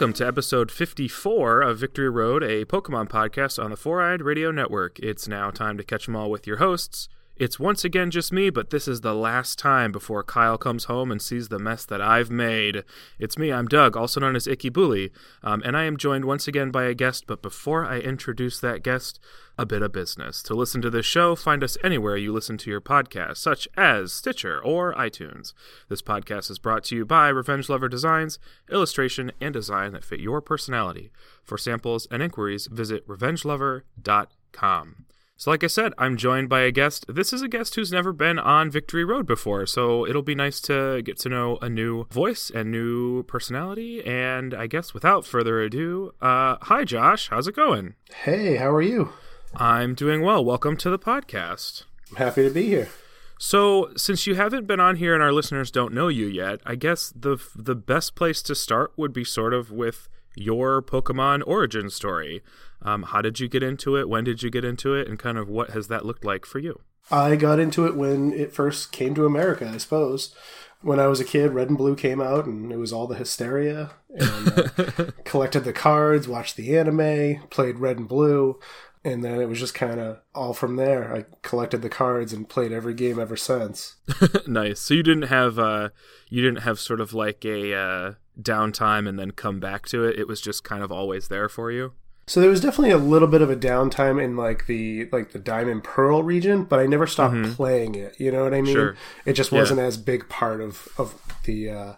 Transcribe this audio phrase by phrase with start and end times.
[0.00, 4.50] Welcome to episode 54 of Victory Road, a Pokemon podcast on the Four Eyed Radio
[4.50, 4.98] Network.
[4.98, 7.10] It's now time to catch them all with your hosts.
[7.40, 11.10] It's once again just me, but this is the last time before Kyle comes home
[11.10, 12.84] and sees the mess that I've made.
[13.18, 15.10] It's me, I'm Doug, also known as Icky Bully,
[15.42, 17.26] um, and I am joined once again by a guest.
[17.26, 19.18] But before I introduce that guest,
[19.56, 20.42] a bit of business.
[20.42, 24.12] To listen to this show, find us anywhere you listen to your podcast, such as
[24.12, 25.54] Stitcher or iTunes.
[25.88, 28.38] This podcast is brought to you by Revenge Lover Designs,
[28.70, 31.10] illustration and design that fit your personality.
[31.42, 35.06] For samples and inquiries, visit revengelover.com.
[35.40, 37.06] So, like I said, I'm joined by a guest.
[37.08, 40.60] This is a guest who's never been on Victory Road before, so it'll be nice
[40.60, 44.04] to get to know a new voice and new personality.
[44.04, 47.94] And I guess without further ado, uh, hi Josh, how's it going?
[48.12, 49.14] Hey, how are you?
[49.54, 50.44] I'm doing well.
[50.44, 51.84] Welcome to the podcast.
[52.10, 52.90] I'm happy to be here.
[53.38, 56.74] So, since you haven't been on here and our listeners don't know you yet, I
[56.74, 61.88] guess the the best place to start would be sort of with your Pokemon origin
[61.88, 62.42] story.
[62.82, 64.08] Um, how did you get into it?
[64.08, 65.08] When did you get into it?
[65.08, 66.80] And kind of what has that looked like for you?
[67.10, 70.34] I got into it when it first came to America, I suppose.
[70.82, 73.16] When I was a kid, Red and Blue came out, and it was all the
[73.16, 73.90] hysteria.
[74.08, 78.58] And uh, collected the cards, watched the anime, played Red and Blue,
[79.04, 81.14] and then it was just kind of all from there.
[81.14, 83.96] I collected the cards and played every game ever since.
[84.46, 84.80] nice.
[84.80, 85.90] So you didn't have uh,
[86.28, 90.18] you didn't have sort of like a uh, downtime and then come back to it.
[90.18, 91.92] It was just kind of always there for you.
[92.30, 95.40] So there was definitely a little bit of a downtime in like the like the
[95.40, 98.20] Diamond Pearl region, but I never stopped playing it.
[98.20, 98.72] You know what I mean?
[98.72, 98.94] Sure.
[99.24, 101.92] It just wasn't as big part of of the uh,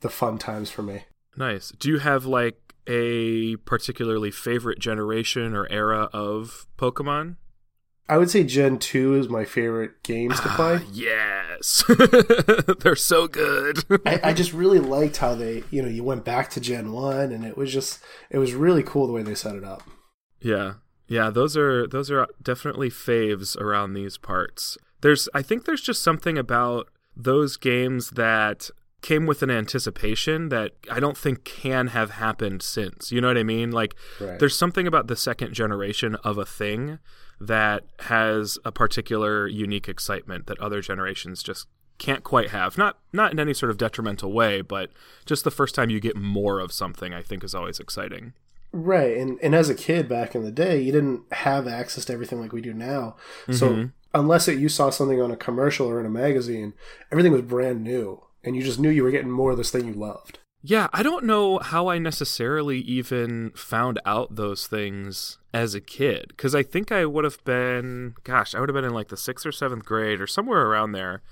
[0.00, 1.04] the fun times for me.
[1.34, 1.70] Nice.
[1.70, 7.36] Do you have like a particularly favorite generation or era of Pokemon?
[8.10, 10.80] I would say Gen two is my favorite games to ah, play.
[10.92, 11.84] Yes.
[12.80, 13.84] They're so good.
[14.04, 17.30] I, I just really liked how they, you know, you went back to Gen one,
[17.32, 19.82] and it was just, it was really cool the way they set it up.
[20.40, 20.74] yeah.
[21.06, 24.78] Yeah, those are those are definitely faves around these parts.
[25.00, 28.70] There's I think there's just something about those games that
[29.02, 33.10] came with an anticipation that I don't think can have happened since.
[33.10, 33.72] You know what I mean?
[33.72, 34.38] Like Right.
[34.38, 37.00] there's something about the second generation of a thing
[37.40, 41.66] that has a particular unique excitement that other generations just
[41.98, 42.76] can't quite have.
[42.76, 44.90] Not not in any sort of detrimental way, but
[45.26, 48.34] just the first time you get more of something I think is always exciting.
[48.72, 52.12] Right, and and as a kid back in the day, you didn't have access to
[52.12, 53.16] everything like we do now.
[53.50, 53.86] So mm-hmm.
[54.14, 56.74] unless it, you saw something on a commercial or in a magazine,
[57.10, 59.86] everything was brand new, and you just knew you were getting more of this thing
[59.86, 60.38] you loved.
[60.62, 66.26] Yeah, I don't know how I necessarily even found out those things as a kid
[66.28, 69.16] because I think I would have been, gosh, I would have been in like the
[69.16, 71.22] sixth or seventh grade or somewhere around there.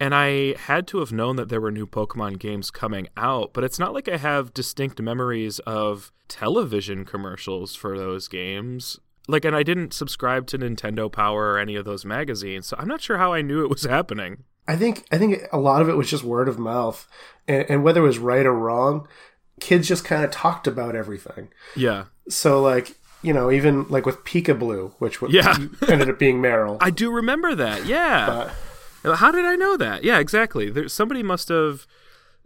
[0.00, 3.64] And I had to have known that there were new Pokemon games coming out, but
[3.64, 8.98] it's not like I have distinct memories of television commercials for those games.
[9.28, 12.88] Like, and I didn't subscribe to Nintendo Power or any of those magazines, so I'm
[12.88, 14.44] not sure how I knew it was happening.
[14.68, 17.06] I think I think a lot of it was just word of mouth,
[17.46, 19.06] and, and whether it was right or wrong,
[19.60, 21.48] kids just kind of talked about everything.
[21.74, 22.04] Yeah.
[22.28, 25.56] So like you know, even like with Pikablu, which Yeah.
[25.88, 26.78] ended up being Marill.
[26.80, 27.86] I do remember that.
[27.86, 28.50] Yeah.
[29.02, 30.04] but How did I know that?
[30.04, 30.70] Yeah, exactly.
[30.70, 31.86] There, somebody must have.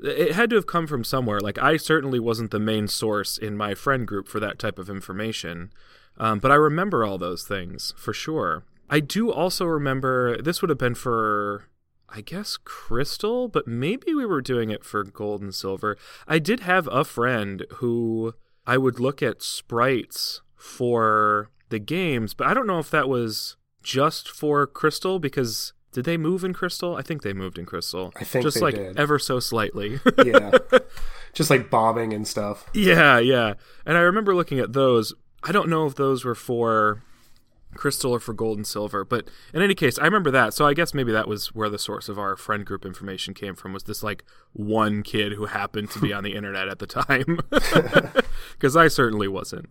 [0.02, 1.40] It had to have come from somewhere.
[1.40, 4.88] Like I certainly wasn't the main source in my friend group for that type of
[4.88, 5.70] information,
[6.16, 8.62] um, but I remember all those things for sure.
[8.88, 11.64] I do also remember this would have been for,
[12.12, 15.96] I guess, Crystal, but maybe we were doing it for Gold and Silver.
[16.26, 18.34] I did have a friend who
[18.66, 23.56] I would look at sprites for the games, but I don't know if that was
[23.82, 26.96] just for Crystal because did they move in Crystal?
[26.96, 28.12] I think they moved in Crystal.
[28.16, 28.98] I think just like did.
[28.98, 29.98] ever so slightly.
[30.24, 30.52] yeah,
[31.32, 32.68] just like bombing and stuff.
[32.74, 33.54] yeah, yeah.
[33.86, 35.14] And I remember looking at those.
[35.42, 37.02] I don't know if those were for
[37.74, 39.04] crystal or for gold and silver.
[39.04, 40.54] But in any case, I remember that.
[40.54, 43.54] So I guess maybe that was where the source of our friend group information came
[43.54, 43.72] from.
[43.72, 47.40] Was this like one kid who happened to be on the internet at the time?
[48.52, 49.70] Because I certainly wasn't.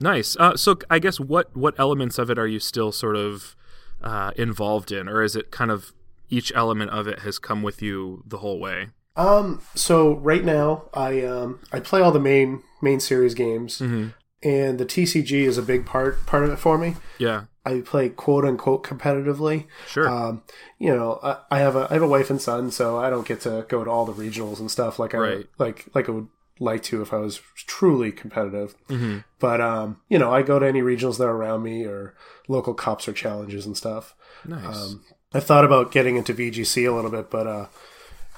[0.00, 0.36] Nice.
[0.38, 3.56] Uh, so I guess what what elements of it are you still sort of
[4.02, 5.92] uh, involved in, or is it kind of
[6.28, 8.88] each element of it has come with you the whole way?
[9.16, 9.60] Um.
[9.74, 14.08] So right now, I um I play all the main main series games, Mm-hmm.
[14.42, 16.96] And the TCG is a big part part of it for me.
[17.18, 17.44] Yeah.
[17.64, 19.66] I play quote unquote competitively.
[19.86, 20.08] Sure.
[20.08, 20.42] Um,
[20.80, 23.26] you know, I, I have a I have a wife and son, so I don't
[23.26, 25.46] get to go to all the regionals and stuff like I Right.
[25.58, 26.28] like like I would
[26.58, 28.74] like to if I was truly competitive.
[28.88, 32.14] hmm But um, you know, I go to any regionals that are around me or
[32.48, 34.14] local cups or challenges and stuff.
[34.44, 34.76] Nice.
[34.76, 37.66] Um, I thought about getting into VGC a little bit, but uh,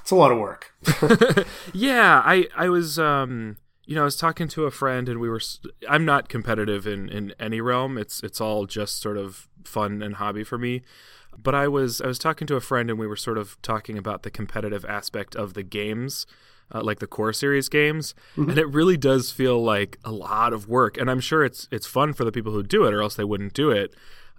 [0.03, 0.71] it's a lot of work.
[1.73, 3.57] Yeah, I I was um
[3.87, 5.41] you know I was talking to a friend and we were
[5.89, 7.99] I'm not competitive in in any realm.
[7.99, 10.83] It's it's all just sort of fun and hobby for me.
[11.37, 13.99] But I was I was talking to a friend and we were sort of talking
[13.99, 16.27] about the competitive aspect of the games.
[16.75, 18.15] Uh, like the core series games
[18.49, 21.87] and it really does feel like a lot of work and i'm sure it's it's
[21.87, 23.95] fun for the people who do it or else they wouldn't do it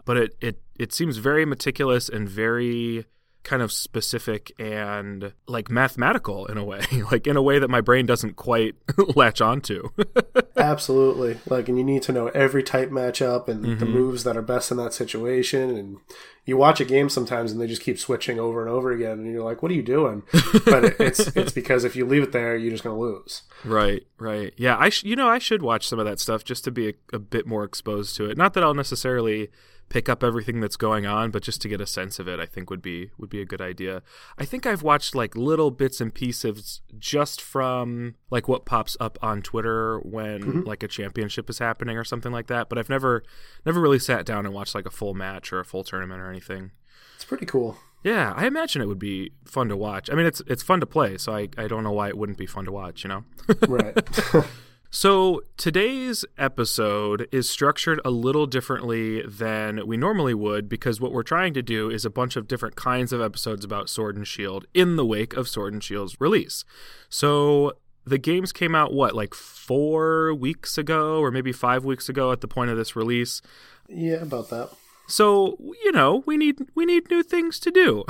[0.06, 3.06] but it it it seems very meticulous and very
[3.46, 6.82] kind of specific and like mathematical in a way
[7.12, 8.76] like in a way that my brain doesn't quite
[9.16, 9.90] latch onto
[10.58, 11.38] Absolutely.
[11.48, 13.80] Like, and you need to know every type matchup and Mm-hmm.
[13.80, 15.76] the moves that are best in that situation.
[15.78, 15.98] And
[16.46, 19.32] you watch a game sometimes, and they just keep switching over and over again, and
[19.32, 20.24] you're like, "What are you doing?"
[20.66, 23.44] but it, it's it's because if you leave it there, you're just gonna lose.
[23.64, 26.64] right right yeah i sh- you know i should watch some of that stuff just
[26.64, 29.50] to be a, a bit more exposed to it not that i'll necessarily
[29.90, 32.46] pick up everything that's going on but just to get a sense of it i
[32.46, 34.02] think would be would be a good idea.
[34.38, 39.18] I think i've watched like little bits and pieces just from like what pops up
[39.22, 40.60] on twitter when mm-hmm.
[40.62, 43.24] like a championship is happening or something like that but i've never
[43.66, 46.30] never really sat down and watched like a full match or a full tournament or
[46.30, 46.72] anything.
[47.16, 47.78] It's pretty cool.
[48.04, 50.10] yeah i imagine it would be fun to watch.
[50.10, 52.38] I mean it's it's fun to play so i, I don't know why it wouldn't
[52.38, 53.24] be fun to watch you know?
[53.68, 53.96] Right.
[54.96, 61.22] So, today's episode is structured a little differently than we normally would because what we're
[61.22, 64.66] trying to do is a bunch of different kinds of episodes about Sword and Shield
[64.74, 66.64] in the wake of Sword and Shield's release.
[67.10, 67.74] So,
[68.06, 72.40] the games came out, what, like four weeks ago or maybe five weeks ago at
[72.40, 73.42] the point of this release.
[73.90, 74.70] yeah, about that.
[75.08, 78.06] So you know we need we need new things to do.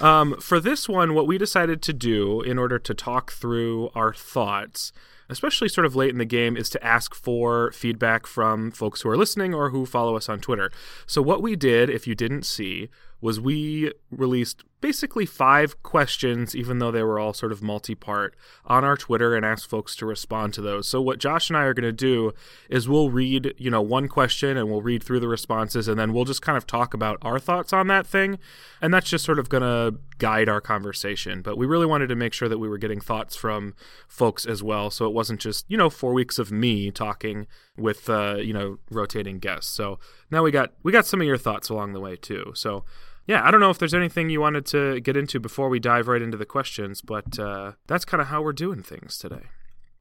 [0.06, 4.14] um, for this one, what we decided to do in order to talk through our
[4.14, 4.92] thoughts,
[5.28, 9.08] especially sort of late in the game, is to ask for feedback from folks who
[9.08, 10.70] are listening or who follow us on Twitter.
[11.06, 12.88] So what we did, if you didn't see,
[13.20, 18.34] was we released basically five questions, even though they were all sort of multi part,
[18.64, 20.88] on our Twitter and asked folks to respond to those.
[20.88, 22.32] So, what Josh and I are going to do
[22.68, 26.12] is we'll read, you know, one question and we'll read through the responses and then
[26.12, 28.38] we'll just kind of talk about our thoughts on that thing.
[28.80, 31.42] And that's just sort of going to guide our conversation.
[31.42, 33.74] But we really wanted to make sure that we were getting thoughts from
[34.06, 34.90] folks as well.
[34.90, 37.46] So, it wasn't just, you know, four weeks of me talking
[37.76, 39.72] with, uh, you know, rotating guests.
[39.72, 39.98] So,
[40.30, 42.52] now we got we got some of your thoughts along the way too.
[42.54, 42.84] So,
[43.28, 46.08] yeah, I don't know if there's anything you wanted to get into before we dive
[46.08, 49.42] right into the questions, but uh, that's kind of how we're doing things today.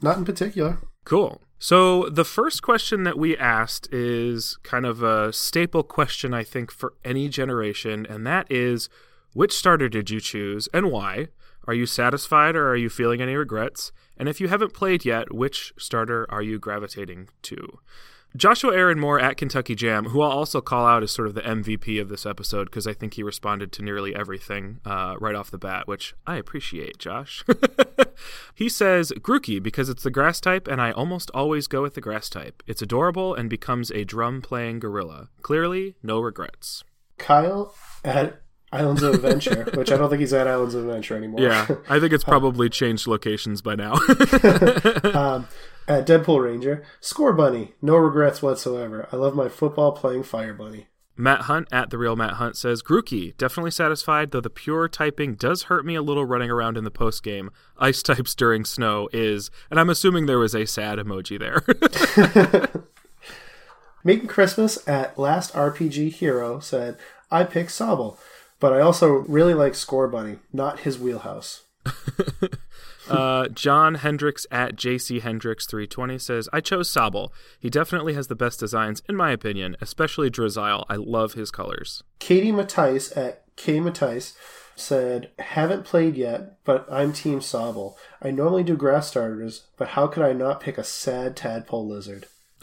[0.01, 0.77] Not in particular.
[1.03, 1.41] Cool.
[1.59, 6.71] So the first question that we asked is kind of a staple question, I think,
[6.71, 8.87] for any generation, and that is
[9.33, 11.27] which starter did you choose and why?
[11.67, 13.91] Are you satisfied or are you feeling any regrets?
[14.15, 17.79] And if you haven't played yet, which starter are you gravitating to?
[18.37, 21.41] Joshua Aaron Moore at Kentucky Jam, who I'll also call out as sort of the
[21.41, 25.49] MVP of this episode because I think he responded to nearly everything uh, right off
[25.49, 27.43] the bat, which I appreciate, Josh.
[28.55, 32.01] he says Grookey because it's the grass type, and I almost always go with the
[32.01, 32.61] grass type.
[32.67, 35.29] It's adorable and becomes a drum playing gorilla.
[35.41, 36.83] Clearly, no regrets.
[37.17, 41.41] Kyle at Islands of Adventure, which I don't think he's at Islands of Adventure anymore.
[41.41, 43.93] Yeah, I think it's probably changed locations by now.
[45.13, 45.47] um,
[45.87, 49.07] at Deadpool Ranger, Scorbunny, no regrets whatsoever.
[49.11, 50.87] I love my football playing Fire Bunny.
[51.19, 55.33] Matt Hunt at the real Matt Hunt says Grookey definitely satisfied, though the pure typing
[55.33, 57.49] does hurt me a little running around in the post game.
[57.77, 61.63] Ice types during snow is, and I'm assuming there was a sad emoji there.
[64.03, 66.97] Making Christmas at Last RPG Hero said,
[67.31, 68.17] I pick Sobble,
[68.59, 71.63] but I also really like Scorbunny, not his wheelhouse.
[73.09, 77.29] uh, John Hendricks at JC Hendricks 320 says, I chose Sobble.
[77.59, 80.85] He definitely has the best designs, in my opinion, especially Drizzile.
[80.89, 82.03] I love his colors.
[82.19, 84.33] Katie Mattice at K Mattice
[84.75, 87.95] said, Haven't played yet, but I'm Team Sobble.
[88.21, 92.27] I normally do grass starters, but how could I not pick a sad tadpole lizard?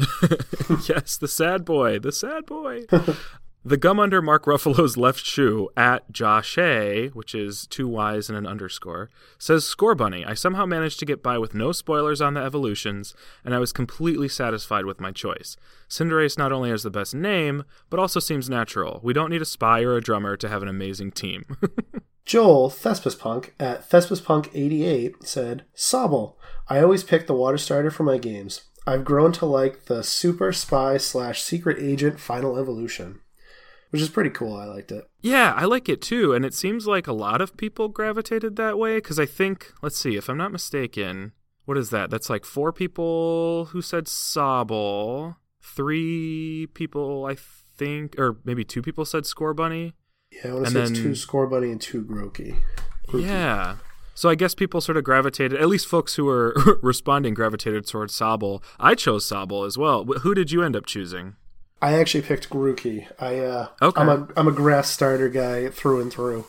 [0.88, 2.82] yes, the sad boy, the sad boy.
[3.64, 8.36] the gum under Mark Ruffalo's left shoe at Josh A, which is two Y's and
[8.36, 10.26] an underscore, says Scorbunny.
[10.28, 13.72] I somehow managed to get by with no spoilers on the evolutions, and I was
[13.72, 15.56] completely satisfied with my choice.
[15.88, 19.00] Cinderace not only has the best name, but also seems natural.
[19.02, 21.44] We don't need a spy or a drummer to have an amazing team.
[22.26, 26.36] Joel Thespispunk at Thespispunk88 said, Sobble.
[26.68, 28.62] I always pick the water starter for my games.
[28.86, 33.20] I've grown to like the super spy slash secret agent final evolution,
[33.94, 34.56] which is pretty cool.
[34.56, 35.08] I liked it.
[35.20, 36.32] Yeah, I like it too.
[36.32, 39.96] And it seems like a lot of people gravitated that way because I think, let's
[39.96, 41.30] see, if I'm not mistaken,
[41.64, 42.10] what is that?
[42.10, 49.04] That's like four people who said Sobble, three people, I think, or maybe two people
[49.04, 49.92] said Scorbunny.
[50.32, 52.56] Yeah, I want to say it's two Scorbunny and two Grookey.
[53.06, 53.22] Grookey.
[53.28, 53.76] Yeah.
[54.16, 58.12] So I guess people sort of gravitated, at least folks who were responding gravitated towards
[58.12, 58.60] Sobble.
[58.80, 60.02] I chose Sobble as well.
[60.02, 61.36] Who did you end up choosing?
[61.84, 63.06] I actually picked Grookey.
[63.20, 64.00] I uh, Okay.
[64.00, 66.46] I'm a I'm a grass starter guy through and through.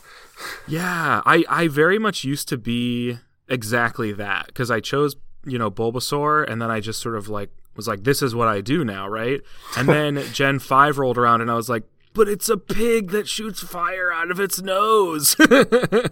[0.66, 5.70] Yeah, I, I very much used to be exactly that because I chose, you know,
[5.70, 8.86] Bulbasaur and then I just sort of like was like, this is what I do
[8.86, 9.42] now, right?
[9.78, 13.28] And then Gen 5 rolled around and I was like, but it's a pig that
[13.28, 15.36] shoots fire out of its nose.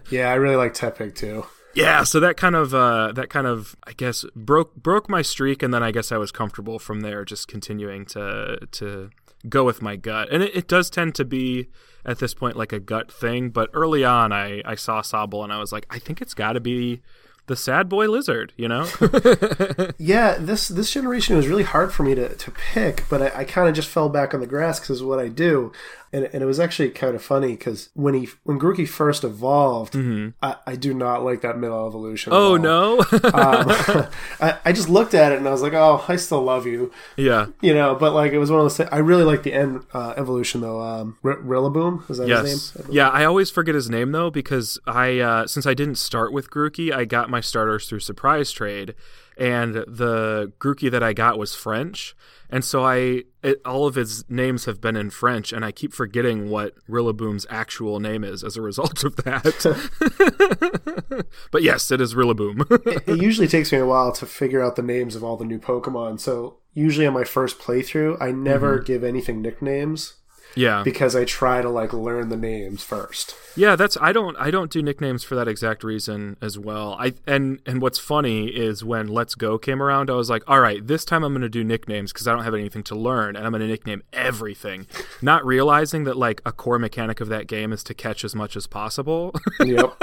[0.10, 1.46] Yeah, I really like Tepig too.
[1.74, 5.64] Yeah, so that kind of uh that kind of I guess broke broke my streak
[5.64, 9.10] and then I guess I was comfortable from there just continuing to to
[9.50, 10.30] go with my gut.
[10.32, 11.68] And it, it does tend to be
[12.06, 15.52] at this point like a gut thing, but early on I I saw Sobble and
[15.52, 17.02] I was like I think it's got to be
[17.48, 18.88] the sad boy lizard, you know?
[19.98, 23.44] Yeah, this this generation was really hard for me to, to pick, but I, I
[23.44, 25.72] kind of just fell back on the grass because what I do,
[26.14, 29.96] and, and it was actually kind of funny because when he when Grookey first evolved,
[30.42, 32.32] I, I do not like that middle evolution.
[32.34, 33.00] oh no.
[33.00, 33.06] um,
[34.40, 36.92] I, I just looked at it and I was like, oh, I still love you,
[37.18, 37.48] yeah.
[37.62, 37.96] you know.
[37.96, 38.78] But like, it was one of those.
[38.78, 40.80] Things, I really like the end uh, evolution though.
[40.82, 42.48] Um, R- Rillaboom is that Yes.
[42.72, 42.88] his name?
[42.92, 46.50] Yeah, I always forget his name though because I uh, since I didn't start with
[46.50, 48.94] Grookey, I got my starters through surprise trade,
[49.38, 52.16] and the Grookey that I got was French,
[52.50, 55.94] and so I it, all of his names have been in French, and I keep
[55.94, 61.26] forgetting what Rillaboom's actual name is as a result of that.
[61.52, 63.08] but yes, it is Rillaboom.
[63.08, 65.60] it usually takes me a while to figure out the names of all the new
[65.60, 66.20] Pokemon.
[66.20, 68.86] So usually on my first playthrough, I never mm-hmm.
[68.86, 70.16] give anything nicknames
[70.56, 73.36] yeah, because I try to like learn the names first.
[73.56, 76.96] Yeah, that's I don't I don't do nicknames for that exact reason as well.
[77.00, 80.60] I and and what's funny is when Let's Go came around, I was like, all
[80.60, 83.36] right, this time I'm going to do nicknames because I don't have anything to learn,
[83.36, 84.88] and I'm going to nickname everything,
[85.22, 88.56] not realizing that like a core mechanic of that game is to catch as much
[88.56, 89.34] as possible.
[89.64, 89.96] Yep.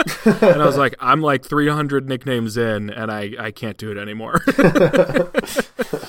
[0.43, 3.99] and I was like, I'm like 300 nicknames in, and I I can't do it
[3.99, 4.41] anymore.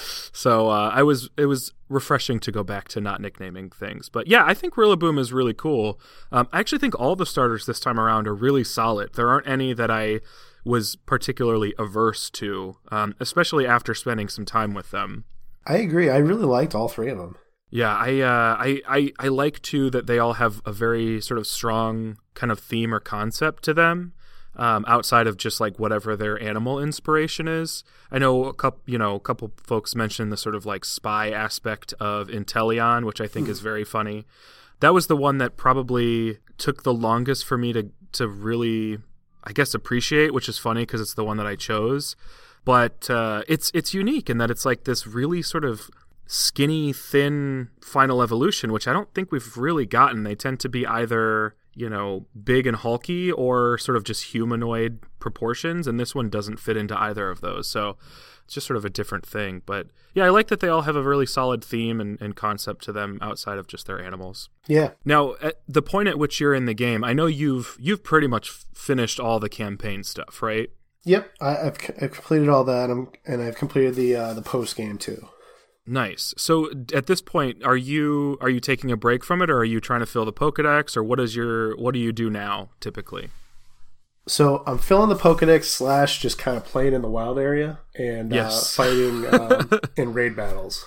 [0.42, 4.10] so uh, I was it was refreshing to go back to not nicknaming things.
[4.10, 6.00] But yeah, I think Rillaboom is really cool.
[6.32, 9.14] Um, I actually think all the starters this time around are really solid.
[9.14, 10.22] There aren't any that I
[10.66, 15.26] was particularly averse to, um, especially after spending some time with them.
[15.68, 16.10] I agree.
[16.10, 17.36] I really liked all three of them.
[17.70, 21.38] Yeah, I, uh, I, I, I like too that they all have a very sort
[21.38, 24.14] of strong kind of theme or concept to them,
[24.56, 27.84] um, outside of just like whatever their animal inspiration is.
[28.12, 31.32] I know a couple, you know, a couple folks mentioned the sort of like spy
[31.32, 34.26] aspect of Inteleon, which I think is very funny.
[34.82, 38.98] That was the one that probably took the longest for me to to really,
[39.44, 42.16] I guess, appreciate, which is funny because it's the one that I chose.
[42.66, 45.90] But uh, it's it's unique in that it's like this really sort of
[46.28, 50.24] skinny, thin final evolution, which I don't think we've really gotten.
[50.24, 55.00] They tend to be either, you know, big and hulky or sort of just humanoid
[55.20, 57.68] proportions, and this one doesn't fit into either of those.
[57.68, 57.98] So
[58.44, 59.62] it's just sort of a different thing.
[59.66, 62.84] But yeah, I like that they all have a really solid theme and, and concept
[62.86, 64.50] to them outside of just their animals.
[64.68, 64.92] Yeah.
[65.06, 68.28] Now, at the point at which you're in the game, I know you've you've pretty
[68.28, 70.70] much finished all the campaign stuff, right?
[71.04, 71.32] Yep.
[71.40, 74.98] I, I've completed all that, and, I'm, and I've completed the uh, the post game
[74.98, 75.28] too.
[75.92, 76.34] Nice.
[76.38, 79.66] So at this point, are you are you taking a break from it, or are
[79.66, 82.70] you trying to fill the Pokedex, or what is your what do you do now
[82.80, 83.28] typically?
[84.26, 88.32] So I'm filling the Pokedex slash just kind of playing in the wild area and
[88.32, 88.80] Yes.
[88.80, 90.86] uh, fighting um, in raid battles.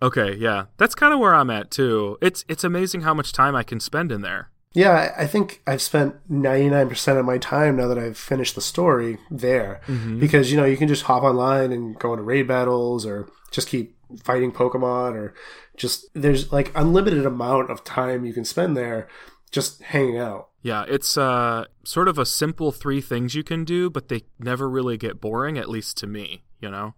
[0.00, 2.16] Okay, yeah, that's kind of where I'm at too.
[2.22, 4.50] It's it's amazing how much time I can spend in there.
[4.72, 8.60] Yeah, I I think I've spent 99% of my time now that I've finished the
[8.62, 9.80] story there.
[10.18, 13.68] Because, you know, you can just hop online and go into raid battles or just
[13.68, 15.34] keep fighting Pokemon or
[15.76, 19.08] just, there's like unlimited amount of time you can spend there
[19.50, 20.48] just hanging out.
[20.62, 24.68] Yeah, it's uh sort of a simple three things you can do, but they never
[24.68, 26.42] really get boring, at least to me.
[26.60, 26.94] You know,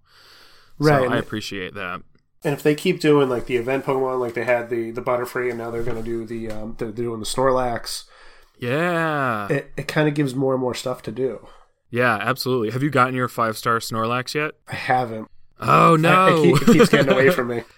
[0.79, 1.07] Right.
[1.07, 2.03] So I appreciate that.
[2.43, 5.51] And if they keep doing like the event Pokemon, like they had the the Butterfree,
[5.51, 8.05] and now they're going to do the um, they're doing the Snorlax.
[8.59, 9.47] Yeah.
[9.49, 11.47] It it kind of gives more and more stuff to do.
[11.91, 12.71] yeah, absolutely.
[12.71, 14.53] Have you gotten your five star Snorlax yet?
[14.69, 15.29] I haven't.
[15.61, 16.27] Oh I- no.
[16.27, 17.63] I keep, it keeps getting away from me.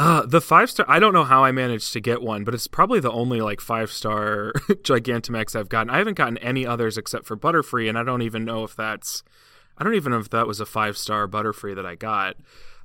[0.00, 0.86] Uh, the five star.
[0.88, 3.60] I don't know how I managed to get one, but it's probably the only like
[3.60, 5.90] five star Gigantamax I've gotten.
[5.90, 9.24] I haven't gotten any others except for Butterfree, and I don't even know if that's.
[9.76, 12.36] I don't even know if that was a five star Butterfree that I got.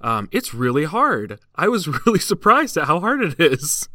[0.01, 1.39] Um, it's really hard.
[1.55, 3.87] I was really surprised at how hard it is.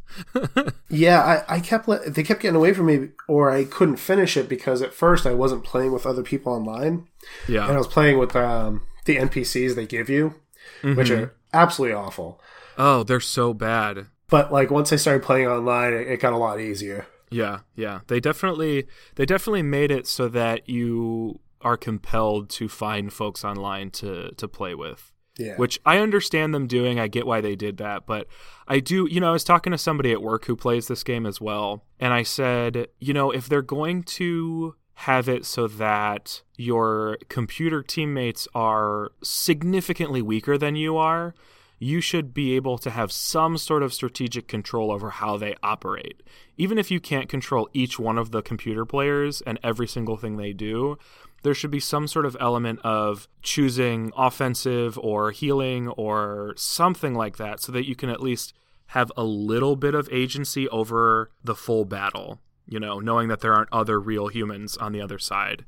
[0.89, 4.37] Yeah, I, I kept let, they kept getting away from me, or I couldn't finish
[4.37, 7.09] it because at first I wasn't playing with other people online,
[7.49, 10.37] Yeah, and I was playing with um, the NPCs they give you,
[10.83, 11.25] which Mm-hmm.
[11.25, 12.41] are absolutely awful.
[12.77, 14.07] Oh, they're so bad.
[14.29, 17.07] But like once I started playing online, it, it got a lot easier.
[17.31, 18.01] Yeah, yeah.
[18.07, 18.87] They definitely
[19.17, 24.47] they definitely made it so that you are compelled to find folks online to to
[24.49, 25.13] play with.
[25.39, 26.99] Yeah, Which I understand them doing.
[26.99, 28.27] I get why they did that, but
[28.67, 31.25] I do, you know, I was talking to somebody at work who plays this game
[31.27, 36.43] as well, and I said, you know, if they're going to have it so that
[36.57, 41.37] your computer teammates are significantly weaker than you are,
[41.79, 46.21] you should be able to have some sort of strategic control over how they operate.
[46.57, 50.37] Even if you can't control each one of the computer players and every single thing
[50.37, 50.99] they do,
[51.45, 57.37] there should be some sort of element of choosing offensive or healing or something like
[57.37, 58.53] that so that you can at least
[58.87, 63.55] have a little bit of agency over the full battle, you know, knowing that there
[63.55, 65.65] aren't other real humans on the other side.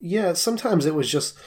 [0.00, 0.32] yeah.
[0.34, 1.38] Sometimes it was just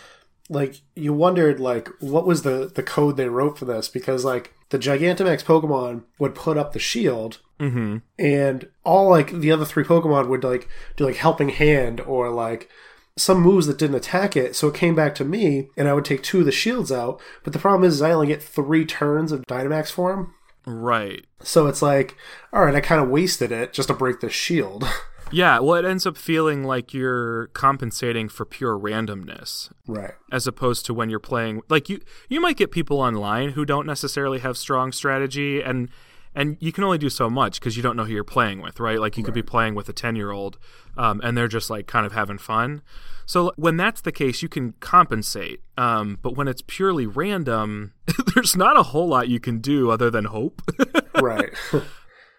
[0.50, 4.54] like you wondered like what was the the code they wrote for this because like
[4.70, 8.02] the Gigantamax Pokemon would put up the shield Mhm.
[8.18, 12.70] and all like the other three Pokemon would like do like helping hand or like
[13.18, 14.56] some moves that didn't attack it.
[14.56, 17.20] So it came back to me, and I would take two of the shields out.
[17.44, 20.36] But the problem is, is I only get three turns of Dynamax form.
[20.68, 21.26] Right.
[21.42, 22.18] So it's like,
[22.52, 24.84] all right, I kind of wasted it just to break this shield.
[25.32, 30.14] Yeah, well, it ends up feeling like you're compensating for pure randomness right.
[30.32, 33.86] as opposed to when you're playing like you you might get people online who don't
[33.86, 35.90] necessarily have strong strategy and
[36.38, 38.80] and you can only do so much because you don't know who you're playing with
[38.80, 39.02] right?
[39.02, 40.58] Like you could be playing with a 10 year old
[40.96, 42.82] um, and they're just like kind of having fun.
[43.26, 47.94] So when that's the case you can compensate um, but when it's purely random
[48.36, 50.62] there's not a whole lot you can do other than hope.
[51.20, 51.50] Right.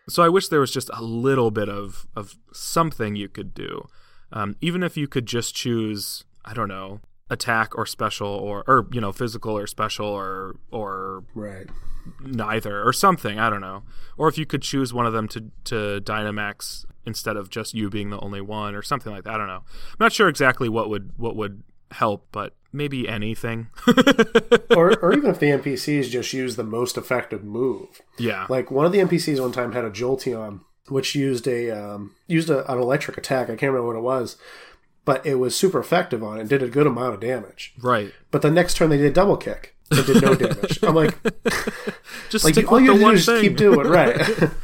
[0.08, 3.88] so I wish there was just a little bit of of something you could do,
[4.30, 8.86] um, even if you could just choose I don't know attack or special or or
[8.92, 11.66] you know physical or special or or right.
[12.20, 13.82] Neither or something I don't know,
[14.16, 17.90] or if you could choose one of them to to Dynamax instead of just you
[17.90, 19.34] being the only one or something like that.
[19.34, 19.64] I don't know.
[19.64, 23.68] I'm not sure exactly what would what would help, but maybe anything.
[24.76, 28.02] or, or even if the NPCs just use the most effective move.
[28.18, 28.46] yeah.
[28.48, 32.50] Like one of the NPCs one time had a Jolteon, which used a um, used
[32.50, 33.46] a, an electric attack.
[33.46, 34.36] I can't remember what it was,
[35.04, 37.74] but it was super effective on it and did a good amount of damage.
[37.80, 38.12] right.
[38.30, 39.74] But the next turn they did double kick.
[39.90, 40.78] It did no damage.
[40.82, 41.14] I'm like,
[42.30, 43.40] Just like all you the have to do one just thing.
[43.42, 44.50] keep doing it, right?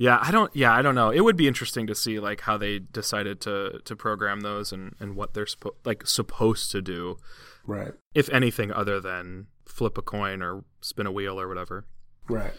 [0.00, 0.54] Yeah, I don't.
[0.54, 1.10] Yeah, I don't know.
[1.10, 4.94] It would be interesting to see like how they decided to to program those and
[5.00, 7.16] and what they're suppo- like supposed to do,
[7.66, 11.84] right, if anything other than flip a coin or spin a wheel or whatever.
[12.28, 12.52] right.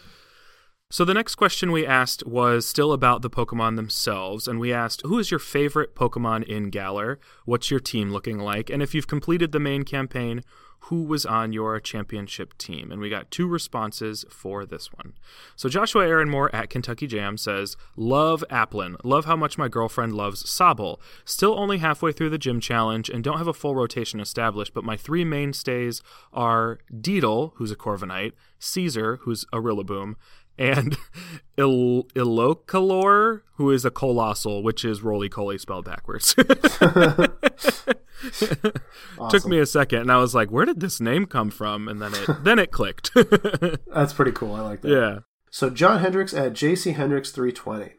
[0.91, 5.01] So the next question we asked was still about the Pokemon themselves, and we asked,
[5.05, 7.19] "Who is your favorite Pokemon in Galar?
[7.45, 8.69] What's your team looking like?
[8.69, 10.41] And if you've completed the main campaign,
[10.83, 15.13] who was on your championship team?" And we got two responses for this one.
[15.55, 18.95] So Joshua Aaron Moore at Kentucky Jam says, "Love Applin.
[19.03, 20.99] Love how much my girlfriend loves Sobble.
[21.25, 24.83] Still only halfway through the gym challenge and don't have a full rotation established, but
[24.83, 26.01] my three mainstays
[26.33, 30.15] are Deedle, who's a Corviknight, Caesar, who's a Rillaboom."
[30.59, 30.97] and
[31.57, 36.35] Il- Ilocalor, who is a Coalossal, which is Rolycoly spelled backwards.
[39.29, 42.01] Took me a second, and I was like, "Where did this name come from?" And
[42.01, 43.11] then it then it clicked.
[43.87, 44.55] That's pretty cool.
[44.55, 44.89] I like that.
[44.89, 47.93] yeah, So John Hendricks at JC Hendricks 320.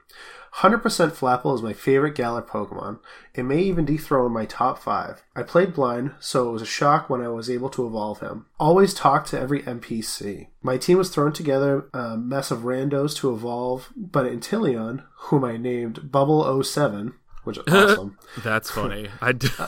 [0.57, 0.81] 100%
[1.13, 2.99] Flapple is my favorite Galar Pokemon.
[3.35, 5.23] It may even dethrone my top 5.
[5.37, 8.47] I played blind, so it was a shock when I was able to evolve him.
[8.59, 10.49] Always talk to every NPC.
[10.61, 15.57] My team was thrown together a mess of randos to evolve, but Inteleon, whom I
[15.57, 18.19] named Bubble 07, which is awesome.
[18.43, 19.09] that's funny.
[19.21, 19.49] I, d-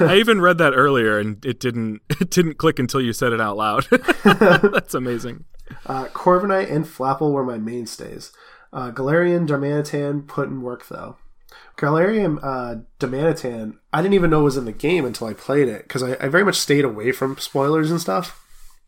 [0.00, 3.40] I even read that earlier, and it didn't it didn't click until you said it
[3.40, 3.86] out loud.
[4.24, 5.44] that's amazing.
[5.86, 8.32] Uh, Corviknight and Flapple were my mainstays.
[8.72, 11.16] Uh, Galarian Darmanitan put in work though.
[11.76, 15.68] Galarian uh, Darmanitan, I didn't even know it was in the game until I played
[15.68, 18.42] it because I, I very much stayed away from spoilers and stuff.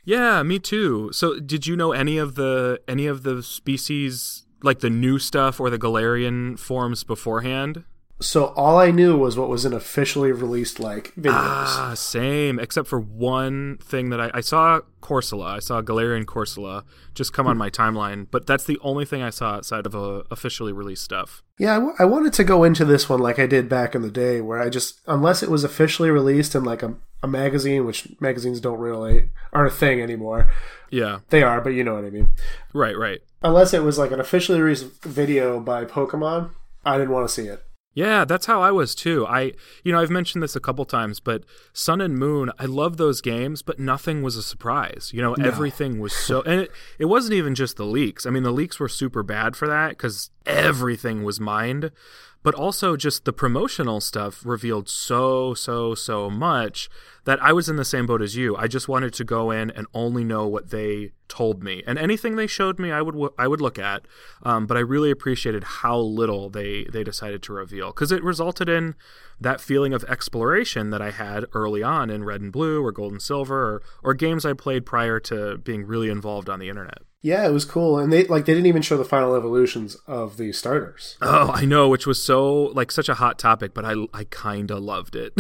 [0.05, 1.11] Yeah, me too.
[1.12, 5.61] So, did you know any of the any of the species, like the new stuff
[5.61, 7.85] or the Galarian forms beforehand?
[8.20, 11.31] So all I knew was what was in officially released like videos.
[11.35, 12.59] Ah, same.
[12.59, 15.46] Except for one thing that I, I saw Corsola.
[15.50, 16.83] I saw Galarian Corsola
[17.14, 20.24] just come on my timeline, but that's the only thing I saw outside of uh,
[20.33, 21.44] officially released stuff.
[21.61, 24.02] Yeah, I, w- I wanted to go into this one like I did back in
[24.02, 27.87] the day, where I just unless it was officially released in like a, a magazine,
[27.87, 30.50] which magazines don't really aren't a thing anymore.
[30.90, 32.31] Yeah, They are, but you know what I mean.
[32.74, 33.20] right, right.
[33.42, 36.50] Unless it was like an officially released video by Pokemon,
[36.85, 37.62] I didn't want to see it.
[37.94, 39.27] Yeah, that's how I was too.
[39.27, 42.96] I, you know, I've mentioned this a couple times, but Sun and Moon, I love
[42.96, 45.11] those games, but nothing was a surprise.
[45.12, 46.70] You know, everything was so, and it,
[47.01, 48.24] it wasn't even just the leaks.
[48.24, 51.90] I mean, the leaks were super bad for that because everything was mined,
[52.42, 56.88] but also just the promotional stuff revealed so, so, so much
[57.24, 58.57] that I was in the same boat as you.
[58.57, 62.37] I just wanted to go in and only know what they told me, and anything
[62.37, 64.07] they showed me, I would I would look at.
[64.42, 68.68] Um, but I really appreciated how little they they decided to reveal because it resulted
[68.68, 68.94] in
[69.40, 73.12] that feeling of exploration that I had early on in Red and Blue or Gold
[73.12, 77.03] and Silver or, or games I played prior to being really involved on the internet.
[77.20, 80.37] Yeah, it was cool, and they like they didn't even show the final evolutions of
[80.37, 81.16] the starters.
[81.20, 84.70] Oh, I know, which was so like such a hot topic, but I I kind
[84.70, 85.33] of loved it.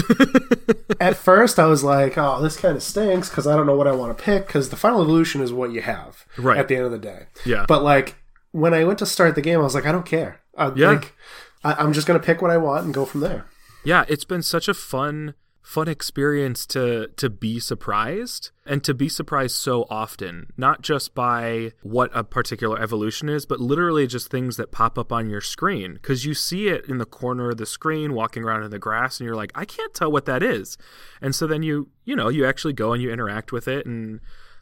[1.00, 3.86] At first, I was like, "Oh, this kind of stinks" because I don't know what
[3.86, 6.58] I want to pick because the final evolution is what you have Right.
[6.58, 7.26] at the end of the day.
[7.46, 7.64] Yeah.
[7.68, 8.16] But like
[8.50, 10.40] when I went to start the game, I was like, I don't care.
[10.56, 10.88] I, Yeah.
[10.92, 11.14] Like,
[11.62, 13.46] I, I'm just gonna pick what I want and go from there.
[13.84, 15.34] yeah, it's been such a fun
[15.68, 21.70] fun experience to to be surprised and to be surprised so often not just by
[21.82, 25.92] what a particular evolution is but literally just things that pop up on your screen.
[25.92, 29.20] Because you see it in the corner of the screen walking around in the grass
[29.20, 30.78] and you're like i can't tell what that is.
[31.20, 34.20] And so then you you know you actually go and you interact with it and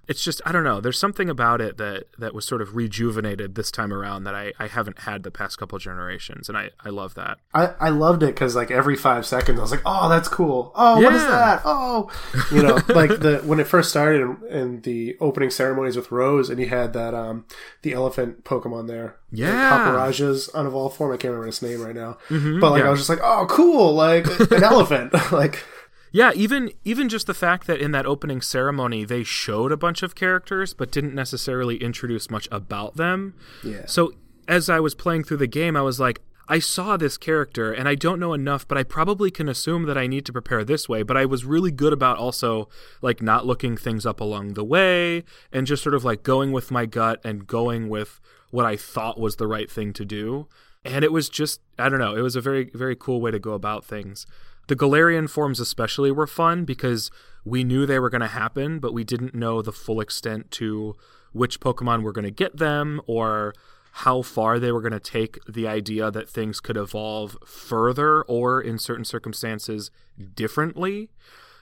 [0.09, 0.81] it's just I don't know.
[0.81, 4.53] There's something about it that that was sort of rejuvenated this time around that I,
[4.59, 7.38] I haven't had the past couple generations, and I, I love that.
[7.53, 10.73] I, I loved it because like every five seconds I was like, oh, that's cool.
[10.75, 11.62] Oh, what is that?
[11.64, 12.11] Oh,
[12.53, 16.51] you know, like the when it first started in, in the opening ceremonies with Rose,
[16.51, 17.45] and you had that um
[17.83, 19.71] the elephant Pokemon there, Yeah.
[19.71, 21.12] Copperajah's unevolved form.
[21.12, 22.88] I can't remember his name right now, but like yeah.
[22.88, 25.64] I was just like, oh, cool, like an elephant, like.
[26.12, 30.03] Yeah, even even just the fact that in that opening ceremony they showed a bunch
[30.03, 33.35] of characters but didn't necessarily introduce much about them.
[33.62, 33.87] Yeah.
[33.87, 34.12] So
[34.49, 37.88] as I was playing through the game, I was like, I saw this character and
[37.88, 40.88] I don't know enough, but I probably can assume that I need to prepare this
[40.88, 41.03] way.
[41.03, 42.69] But I was really good about also
[43.03, 46.71] like not looking things up along the way and just sort of like going with
[46.71, 50.47] my gut and going with what I thought was the right thing to do.
[50.85, 53.40] And it was just I don't know, it was a very very cool way to
[53.40, 54.25] go about things.
[54.66, 57.11] The Galarian forms especially were fun because
[57.44, 60.96] we knew they were going to happen, but we didn't know the full extent to
[61.33, 63.55] which Pokemon were going to get them or
[63.92, 68.61] how far they were going to take the idea that things could evolve further or
[68.61, 69.90] in certain circumstances
[70.35, 71.11] differently.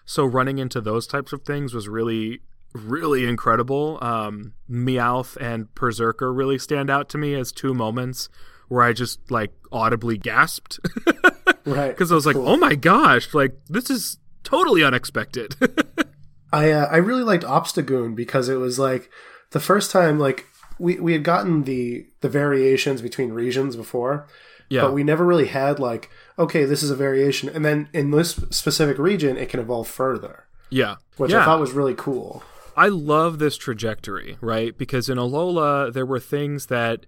[0.04, 2.40] So running into those types of things was really
[2.74, 3.98] really incredible.
[4.02, 8.28] Um, Meowth and Perrserker really stand out to me as two moments
[8.68, 10.80] where I just like audibly gasped
[11.64, 11.90] Right.
[11.90, 13.32] because I was like, "Oh my gosh!
[13.34, 15.56] Like this is totally unexpected."
[16.52, 19.10] I uh, I really liked Obstagoon because it was like
[19.50, 20.46] the first time like
[20.78, 24.28] we we had gotten the the variations between regions before,
[24.68, 28.10] yeah, but we never really had like okay this is a variation and then in
[28.10, 31.42] this specific region it can evolve further, yeah, which yeah.
[31.42, 32.42] I thought was really cool.
[32.76, 34.76] I love this trajectory, right?
[34.76, 37.06] Because in Alola, there were things that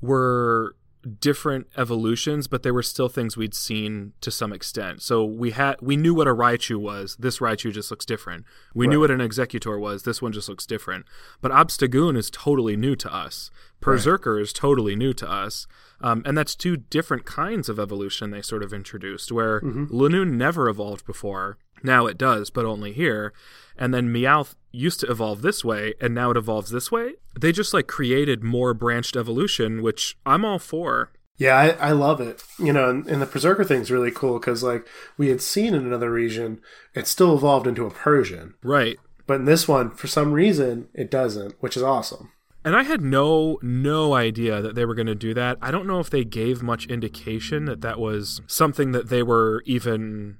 [0.00, 0.76] were
[1.20, 5.02] different evolutions, but there were still things we'd seen to some extent.
[5.02, 7.16] So we had we knew what a Raichu was.
[7.16, 8.44] This Raichu just looks different.
[8.74, 10.02] We knew what an Exeggutor was.
[10.02, 11.06] This one just looks different.
[11.40, 13.50] But Obstagoon is totally new to us.
[13.80, 15.66] Perrserker is totally new to us.
[16.00, 20.68] Um, and that's two different kinds of evolution they sort of introduced, where Linoone never
[20.68, 21.58] evolved before.
[21.82, 23.32] Now it does, but only here.
[23.76, 27.14] And then Meowth used to evolve this way, and now it evolves this way.
[27.38, 31.10] They just like created more branched evolution, which I'm all for.
[31.36, 32.42] Yeah, I, I love it.
[32.58, 35.86] You know, and, and the Perrserker thing's really cool because like we had seen in
[35.86, 36.60] another region,
[36.94, 38.98] it still evolved into a Persian, Right.
[39.26, 42.32] but in this one for some reason it doesn't, which is awesome.
[42.64, 45.58] And I had no no idea that they were going to do that.
[45.62, 49.62] I don't know if they gave much indication that that was something that they were
[49.64, 50.38] even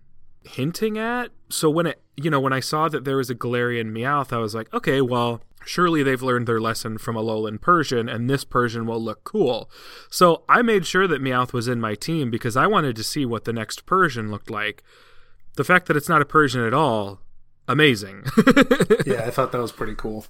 [0.48, 1.30] hinting at.
[1.48, 4.38] So when it, you know, when I saw that there was a Galarian Meowth, I
[4.38, 8.86] was like, okay, well, surely they've learned their lesson from Alolan Persian, and this Persian
[8.86, 9.70] will look cool.
[10.10, 13.24] So I made sure that Meowth was in my team because I wanted to see
[13.24, 14.82] what the next Persian looked like.
[15.56, 17.20] The fact that it's not a Persian at all
[17.68, 18.24] amazing.
[19.06, 20.26] yeah, I thought that was pretty cool.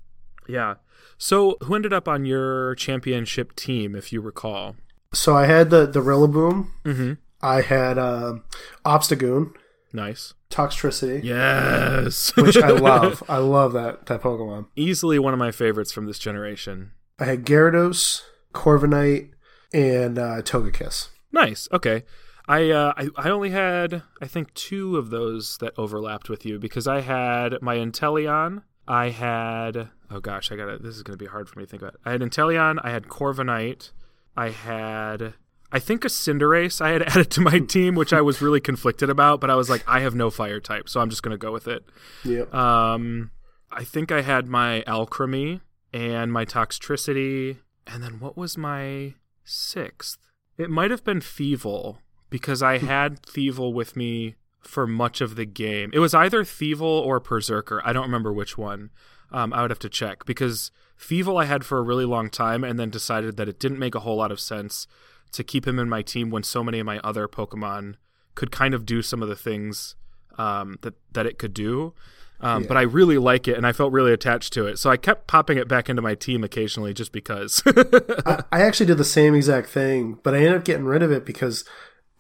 [0.47, 0.75] yeah.
[1.21, 4.77] So, who ended up on your championship team, if you recall?
[5.13, 6.69] So I had the the Rillaboom.
[6.85, 7.13] Mm-hmm.
[7.41, 8.45] I had um,
[8.85, 9.53] Obstagoon,
[9.93, 10.35] Nice.
[10.51, 12.33] Toxtricity, Yes.
[12.37, 13.23] which I love.
[13.29, 14.67] I love that that Pokemon.
[14.77, 16.93] Easily one of my favorites from this generation.
[17.19, 18.23] I had Gyarados,
[18.55, 19.31] Corviknight,
[19.73, 21.09] and uh, Togekiss.
[21.33, 21.69] Nice.
[21.73, 22.05] Okay.
[22.47, 26.59] I, uh, I I only had I think two of those that overlapped with you
[26.59, 28.63] because I had my Inteleon.
[28.87, 31.71] I had oh gosh I got to this is gonna be hard for me to
[31.71, 31.97] think about.
[32.07, 32.79] I had Inteleon.
[32.83, 33.91] I had Corviknight.
[34.35, 35.35] I had
[35.71, 39.11] I think a Cinderace I had added to my team, which I was really conflicted
[39.11, 41.53] about, but I was like I have no fire type, so I'm just gonna go
[41.53, 41.85] with it.
[42.25, 42.53] Yep.
[42.55, 43.31] Um,
[43.71, 45.61] I think I had my Alcremie
[45.93, 50.19] and my Toxtricity, and then what was my sixth?
[50.57, 51.99] It might have been Thievul
[52.31, 55.91] because I had Thievul with me for much of the game.
[55.93, 57.81] It was either Thievul or Perrserker.
[57.85, 58.91] I don't remember which one.
[59.31, 62.65] Um, I would have to check because Thievul I had for a really long time,
[62.65, 64.87] and then decided that it didn't make a whole lot of sense
[65.33, 67.95] to keep him in my team when so many of my other Pokemon
[68.35, 69.95] could kind of do some of the things
[70.39, 71.95] um, that that it could do.
[72.41, 74.79] Um, But I really like it, and I felt really attached to it.
[74.79, 77.63] So I kept popping it back into my team occasionally, just because.
[77.67, 81.11] I, I actually did the same exact thing, but I ended up getting rid of
[81.11, 81.65] it because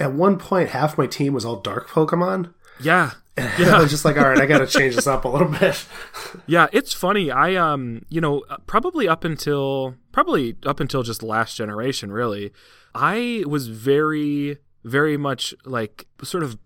[0.00, 2.52] at one point half my team was all dark Pokemon.
[2.80, 5.28] yeah, I yeah, was just like, all right, I got to change this up a
[5.28, 5.86] little bit.
[6.48, 6.66] yeah.
[6.72, 7.30] It's funny.
[7.30, 12.52] I um, you know, probably up until probably up until just last generation, really,
[12.94, 16.57] I was very very much like sort of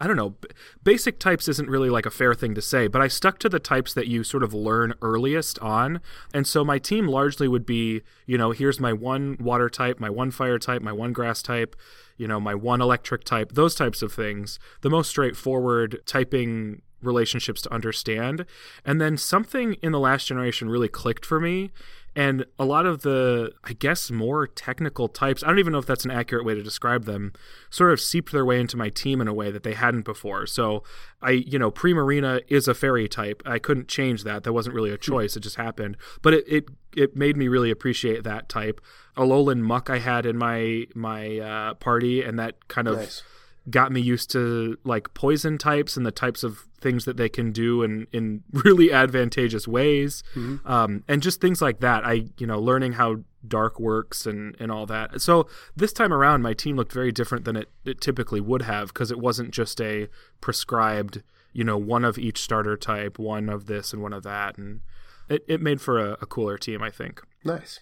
[0.00, 0.34] I don't know
[0.82, 3.60] basic types isn't really like a fair thing to say but I stuck to the
[3.60, 6.00] types that you sort of learn earliest on
[6.34, 10.10] and so my team largely would be you know here's my one water type my
[10.10, 11.76] one fire type my one grass type
[12.20, 14.58] you know my one electric type those types of things.
[14.82, 18.44] The most straightforward typing relationships to understand.
[18.84, 21.70] And then something in the last generation really clicked for me.
[22.16, 25.86] And a lot of the i guess more technical types i don't even know if
[25.86, 27.32] that's an accurate way to describe them
[27.70, 30.44] sort of seeped their way into my team in a way that they hadn't before.
[30.44, 30.82] So
[31.22, 33.44] i you know primarina is a fairy type.
[33.46, 34.42] I couldn't change that.
[34.42, 35.36] That wasn't really a choice.
[35.36, 35.96] It just happened.
[36.20, 36.64] But it it,
[36.96, 38.80] it made me really appreciate that type.
[39.16, 43.22] Alolan Muk i had in my my uh, party and that kind of Nice.
[43.70, 47.52] got me used to like poison types and the types of things that they can
[47.52, 50.22] do in in really advantageous ways.
[50.64, 52.04] Um, and just things like that.
[52.04, 55.20] I you know learning how dark works and and all that.
[55.20, 58.88] So this time around my team looked very different than it, it typically would have
[58.88, 60.08] because it wasn't just a
[60.40, 64.58] prescribed you know one of each starter type one of this and one of that.
[64.58, 64.80] And
[65.28, 67.22] it, it made for a, a cooler team i think.
[67.44, 67.80] Nice.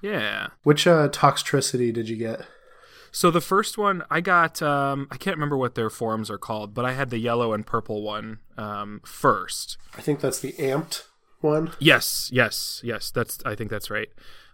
[0.00, 0.48] yeah.
[0.62, 2.46] Which uh, Toxtricity did you get?
[3.14, 6.74] So the first one I got, um, I can't remember what their forms are called,
[6.74, 9.78] but I had the yellow and purple one um, first.
[9.96, 11.04] I think that's the amped
[11.40, 11.70] one.
[11.78, 13.12] Yes, yes, yes.
[13.12, 14.08] That's I think that's right.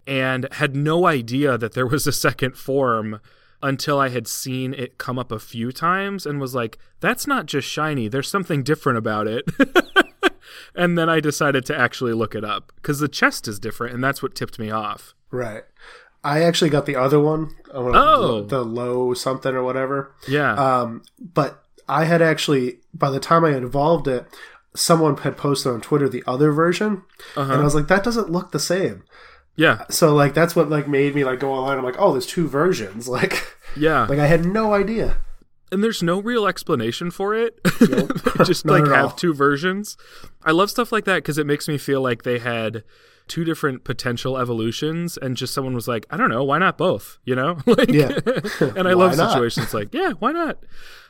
[0.06, 3.20] And had no idea that there was a second form
[3.62, 7.46] until I had seen it come up a few times and was like, "That's not
[7.46, 8.08] just shiny.
[8.08, 9.46] There's something different about it."
[10.74, 14.04] and then I decided to actually look it up because the chest is different, and
[14.04, 15.14] that's what tipped me off.
[15.30, 15.64] Right.
[16.22, 17.50] I actually got the other one.
[17.72, 18.40] uh, Oh.
[18.42, 20.14] The, the low something or whatever.
[20.28, 20.52] Yeah.
[20.54, 24.26] Um, but I had actually, by the time I had evolved it,
[24.74, 27.02] someone had posted on Twitter the other version,
[27.37, 27.52] Uh-huh.
[27.52, 29.02] and I was like, that doesn't look the same.
[29.56, 29.85] yeah.
[29.90, 31.78] So like that's what like made me like go online.
[31.78, 33.09] I'm like, oh, there's two versions.
[33.18, 33.42] Like,
[33.76, 34.06] Yeah.
[34.06, 35.16] like I had no idea.
[35.72, 37.59] and there's no real explanation for it.
[37.80, 39.11] they just like have all.
[39.11, 39.96] two versions.
[40.44, 42.83] I love stuff like that because it makes me feel like they had
[43.30, 47.18] two different potential evolutions, and just someone was like, I don't know, why not both?
[47.24, 48.18] You know, like, Yeah.
[48.76, 49.30] and I love not?
[49.32, 50.58] situations like, yeah, why not?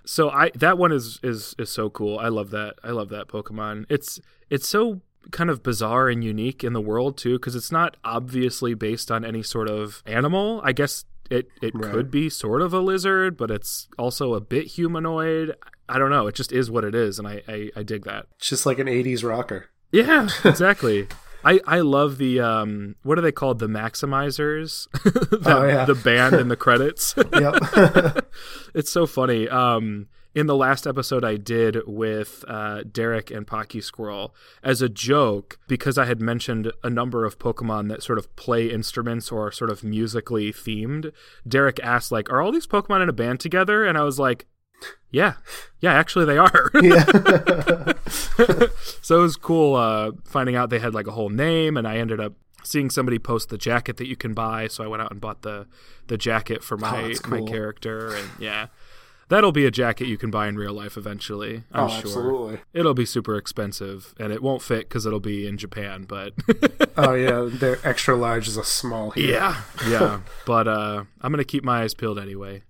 [0.04, 2.18] So I that one is is is so cool.
[2.18, 2.74] I love that.
[2.84, 3.86] I love that Pokemon.
[3.88, 5.00] It's it's so
[5.32, 9.24] kind of bizarre and unique in the world too because it's not obviously based on
[9.24, 10.60] any sort of animal.
[10.64, 11.92] I guess it it Right.
[11.92, 15.54] could be sort of a lizard, but it's also a bit humanoid.
[15.88, 16.26] I don't know.
[16.28, 18.26] It just is what it is, and I I, I dig that.
[18.38, 19.66] It's just like an '80s rocker.
[19.92, 21.08] Yeah, exactly.
[21.44, 25.84] I, I love the um what are they called the maximizers that, Oh, yeah.
[25.84, 28.26] the band in the credits Yep.
[28.74, 33.80] it's so funny um in the last episode I did with uh, Derek and Pocky
[33.80, 38.36] Squirrel as a joke because I had mentioned a number of Pokemon that sort of
[38.36, 41.10] play instruments or are sort of musically themed.
[41.48, 44.46] Derek asked like, "Are all these Pokemon in a band together?" And I was like,
[45.10, 45.32] "Yeah,
[45.80, 47.89] yeah, actually they are." yeah.
[49.02, 51.96] so it was cool uh, finding out they had like a whole name, and I
[51.96, 54.66] ended up seeing somebody post the jacket that you can buy.
[54.68, 55.66] So I went out and bought the
[56.08, 58.66] the jacket for my Oh, that's my character, and yeah,
[59.30, 61.62] That'll be a jacket you can buy in real life eventually.
[61.70, 61.98] I'm oh, sure.
[61.98, 62.58] absolutely.
[62.74, 66.02] It'll be super expensive, and it won't fit because it'll be in Japan.
[66.02, 66.32] But
[66.96, 69.34] Oh yeah, their extra large is a small here.
[69.34, 70.20] yeah, yeah.
[70.46, 72.64] But uh, I'm gonna keep my eyes peeled anyway.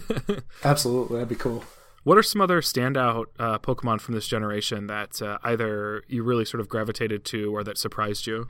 [0.64, 1.64] Absolutely, that'd be cool.
[2.02, 6.44] What are some other standout uh, Pokemon from this generation that uh, either you really
[6.44, 8.48] sort of gravitated to or that surprised you?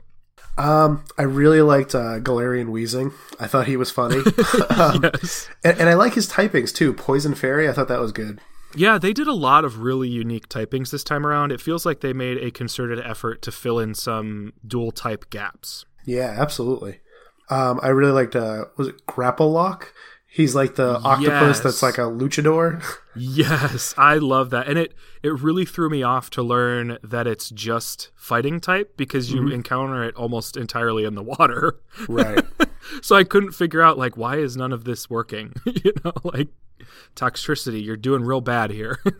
[0.57, 3.11] Um, I really liked uh, Galarian Wheezing.
[3.39, 4.17] I thought he was funny,
[4.69, 5.49] um, yes.
[5.63, 6.93] and, and I like his typings too.
[6.93, 8.39] Poison Fairy, I thought that was good.
[8.75, 11.51] Yeah, they did a lot of really unique typings this time around.
[11.51, 15.85] It feels like they made a concerted effort to fill in some dual type gaps.
[16.05, 17.01] Yeah, absolutely.
[17.49, 18.35] Um, I really liked.
[18.35, 19.87] Uh, was it Grapploct?
[20.33, 21.59] He's like the octopus Yes.
[21.59, 22.81] that's like a luchador.
[23.17, 24.69] Yes, I love that.
[24.69, 29.33] And it it really threw me off to learn that it's just fighting type because
[29.33, 31.81] you encounter it almost entirely in the water.
[32.07, 32.45] right.
[33.01, 35.53] so I couldn't figure out like why is none of this working?
[35.65, 36.47] you know, like
[37.13, 38.99] Toxtricity, you're doing real bad here.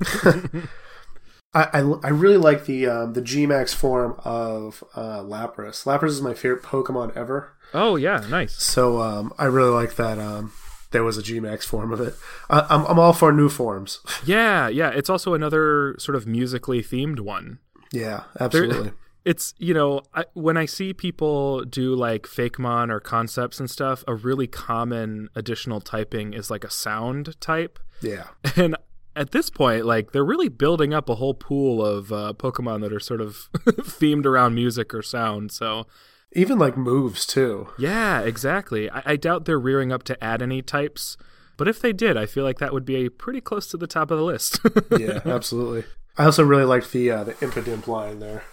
[1.54, 5.84] I, I, I really like the um, the Gmax form of uh, Lapras.
[5.84, 7.52] Lapras is my favorite Pokemon ever.
[7.74, 8.54] oh yeah, nice.
[8.54, 10.54] So um, I really like that um,
[10.91, 12.13] there was a Gmax form of it.
[12.49, 13.99] I, I'm, I'm all for new forms.
[14.25, 14.89] Yeah, yeah.
[14.89, 17.60] It's also another sort of musically themed one.
[17.91, 18.91] yeah, absolutely.
[19.25, 24.04] it's you know I, when i see people do like fakemon or concepts and stuff
[24.08, 28.27] a really common additional typing is like a sound type Yeah.
[28.56, 28.75] and
[29.15, 32.91] at this point like they're really building up a whole pool of uh, pokemon that
[32.93, 33.49] are sort of
[33.99, 35.86] themed around music or sound so
[36.34, 37.67] Even like moves too.
[37.78, 41.17] yeah exactly I, I doubt they're rearing up to add any types
[41.58, 44.12] but if they did i feel like that would be pretty close to the top
[44.12, 44.60] of the list
[44.98, 45.84] Yeah, absolutely.
[46.17, 48.44] I also really liked the uh, the Impidimp line there.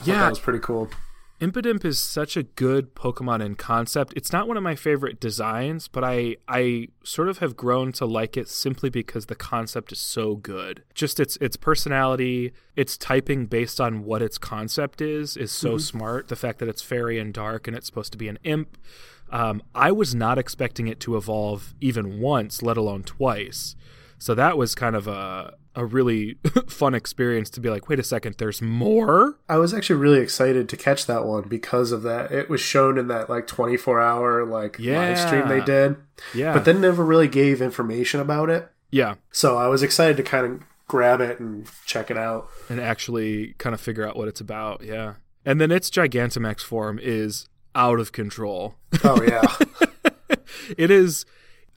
[0.00, 0.90] I yeah that was pretty cool.
[1.42, 4.12] Impidimp is such a good Pokemon in concept.
[4.14, 8.06] It's not one of my favorite designs, but I I sort of have grown to
[8.06, 10.84] like it simply because the concept is so good.
[10.94, 16.28] Just its its personality, its typing based on what its concept is is so smart.
[16.28, 18.78] The fact that it's fairy and dark and it's supposed to be an imp.
[19.30, 23.74] Um, I was not expecting it to evolve even once, let alone twice.
[24.16, 26.34] So that was kind of a a really
[26.68, 29.38] fun experience to be like, wait a second, there's more.
[29.48, 32.30] I was actually really excited to catch that one because of that.
[32.30, 35.96] It was shown in that like 24 hour like live stream they did,
[36.34, 38.68] Yeah, but then never really gave information about it.
[38.90, 39.14] yeah.
[39.30, 42.48] So I was excited to kind of grab it and check it out.
[42.68, 44.82] and actually kind of figure out what it's about.
[44.82, 45.14] Yeah.
[45.46, 48.74] And then its Gigantamax form is out of control.
[49.02, 49.42] Oh yeah,
[50.76, 51.24] it is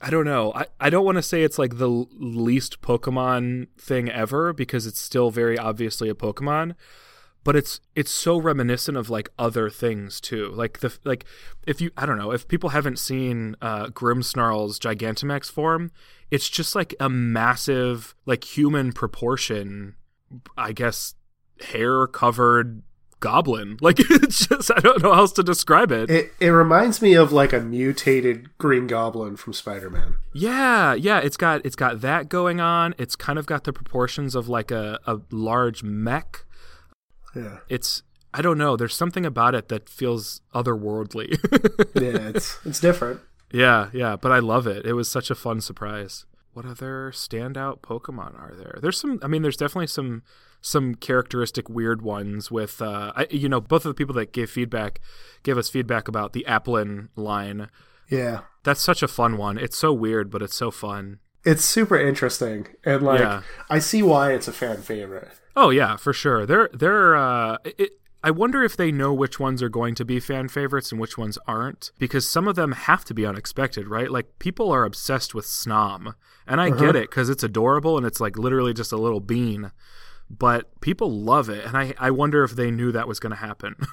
[0.00, 0.52] I don't know.
[0.54, 5.00] I, I don't want to say it's like the least Pokemon thing ever because it's
[5.00, 6.74] still very obviously a Pokemon,
[7.44, 10.50] but it's it's so reminiscent of like other things too.
[10.50, 11.24] Like the like
[11.66, 15.90] if you I don't know, if people haven't seen uh Grimmsnarl's Gigantamax form,
[16.30, 19.96] it's just like a massive like human proportion
[20.58, 21.14] I guess
[21.60, 22.82] hair covered
[23.20, 23.78] goblin.
[23.82, 26.10] Like it's just I don't know how else to describe it.
[26.10, 30.16] it it reminds me of like a mutated Green Goblin from Spider Man.
[30.32, 32.94] Yeah, yeah, it's got it's got that going on.
[32.98, 36.44] It's kind of got the proportions of like a, a large mech.
[37.34, 38.02] Yeah, It's
[38.34, 41.38] I don't know, there's something about it that feels otherworldly.
[41.94, 43.20] yeah, it's it's different.
[43.52, 44.84] yeah, yeah, but I love it.
[44.84, 46.26] It was such a fun surprise.
[46.52, 48.78] What other standout Pokemon are there?
[48.80, 50.22] There's some I mean there's definitely some
[50.66, 54.50] some characteristic weird ones with uh I, you know both of the people that gave
[54.50, 55.00] feedback
[55.44, 57.68] gave us feedback about the Applin line.
[58.08, 59.58] Yeah, That's such a fun one.
[59.58, 61.20] It's so weird but it's so fun.
[61.44, 63.42] it's super interesting, and like Yeah.
[63.70, 65.30] I see why it's a fan favorite.
[65.54, 66.44] Oh yeah, for sure.
[66.46, 67.14] They're they're.
[67.16, 67.92] Uh, it,
[68.24, 71.16] I wonder if they know which ones are going to be fan favorites and which
[71.16, 74.10] ones aren't, because some of them have to be unexpected, right?
[74.10, 78.20] Like people are obsessed with Snom, and I get it because it's adorable and it's
[78.20, 79.70] like literally just a little bean,
[80.30, 83.36] but people love it, and I I wonder if they knew that was going to
[83.36, 83.76] happen.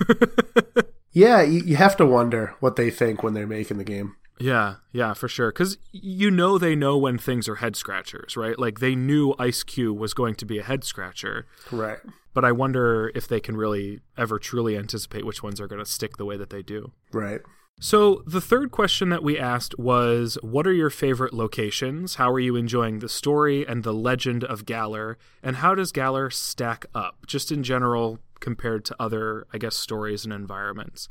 [1.16, 4.16] Yeah, you, you have to wonder what they think when they're making the game.
[4.40, 5.52] Yeah, yeah, for sure.
[5.52, 8.58] Because you know they know when things are head scratchers, right?
[8.58, 12.00] Like they knew Eiscue was going to be a head scratcher, Right.
[12.34, 15.90] but I wonder if they can really ever truly anticipate which ones are going to
[15.90, 16.94] stick the way that they do.
[17.12, 17.42] Right.
[17.80, 22.16] So, the third question that we asked was What are your favorite locations?
[22.16, 25.18] How are you enjoying the story and the legend of Galar?
[25.42, 30.24] And how does Galar stack up, just in general, compared to other, I guess, stories
[30.24, 31.08] and environments?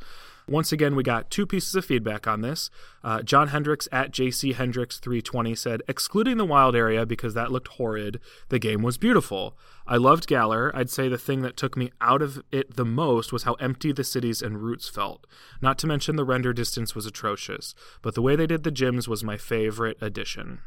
[0.48, 2.68] Once again, we got two pieces of feedback on this.
[3.02, 7.68] Uh, John Hendricks at JC Hendricks 320 said, excluding the wild area because that looked
[7.68, 9.56] horrid, the game was beautiful.
[9.86, 10.74] I loved Galar.
[10.74, 13.92] I'd say the thing that took me out of it the most was how empty
[13.92, 15.26] the cities and routes felt.
[15.60, 19.08] Not to mention the render distance was atrocious, but the way they did the gyms
[19.08, 20.60] was my favorite addition.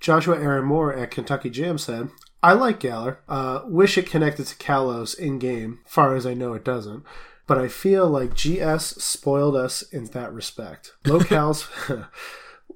[0.00, 2.10] Joshua Aaron Moore at Kentucky Jam said,
[2.42, 3.20] I like Galar.
[3.28, 5.80] Uh, wish it connected to Kalos in game.
[5.86, 7.04] Far as I know, it doesn't.
[7.46, 10.92] But I feel like GS spoiled us in that respect.
[11.04, 11.68] Locales,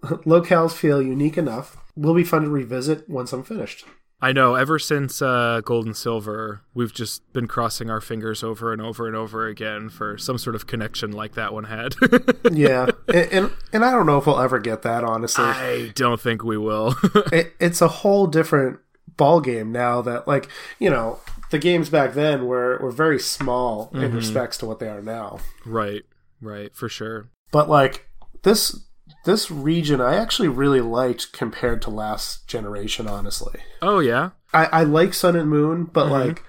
[0.03, 1.77] locales feel unique enough.
[1.97, 3.85] Will be fun to revisit once I'm finished.
[4.23, 4.55] I know.
[4.55, 9.07] Ever since uh, Gold and Silver, we've just been crossing our fingers over and over
[9.07, 11.95] and over again for some sort of connection like that one had.
[12.53, 15.05] yeah, and, and, and I don't know if we'll ever get that.
[15.05, 16.95] Honestly, I don't think we will.
[17.33, 18.79] it, it's a whole different
[19.21, 20.01] ball game now.
[20.01, 20.49] That like
[20.81, 24.03] you know the games back then were were very small mm-hmm.
[24.03, 25.39] in respects to what they are now.
[25.65, 26.03] Right,
[26.41, 27.29] right, for sure.
[27.53, 28.09] But like
[28.43, 28.81] this
[29.27, 33.61] this region I actually really liked compared to last generation, honestly.
[33.83, 34.31] Oh yeah.
[34.53, 36.29] I, I like Sun and Moon, but mm-hmm.
[36.29, 36.45] like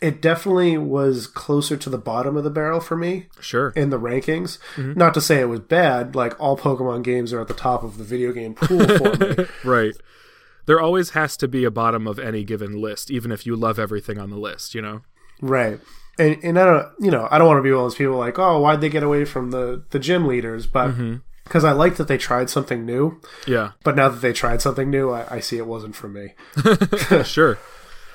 [0.00, 3.26] it definitely was closer to the bottom of the barrel for me.
[3.40, 3.70] Sure.
[3.70, 4.58] In the rankings.
[4.76, 4.98] Mm-hmm.
[4.98, 7.98] Not to say it was bad, like all Pokemon games are at the top of
[7.98, 9.46] the video game pool for me.
[9.64, 9.94] right.
[10.66, 13.78] There always has to be a bottom of any given list, even if you love
[13.78, 15.02] everything on the list, you know?
[15.40, 15.80] Right.
[16.18, 18.16] And and I don't you know, I don't want to be one of those people
[18.16, 20.66] like, oh, why'd they get away from the, the gym leaders?
[20.66, 23.20] But mm-hmm because I like that they tried something new.
[23.46, 23.72] Yeah.
[23.84, 26.34] But now that they tried something new, I, I see it wasn't for me.
[27.24, 27.58] sure.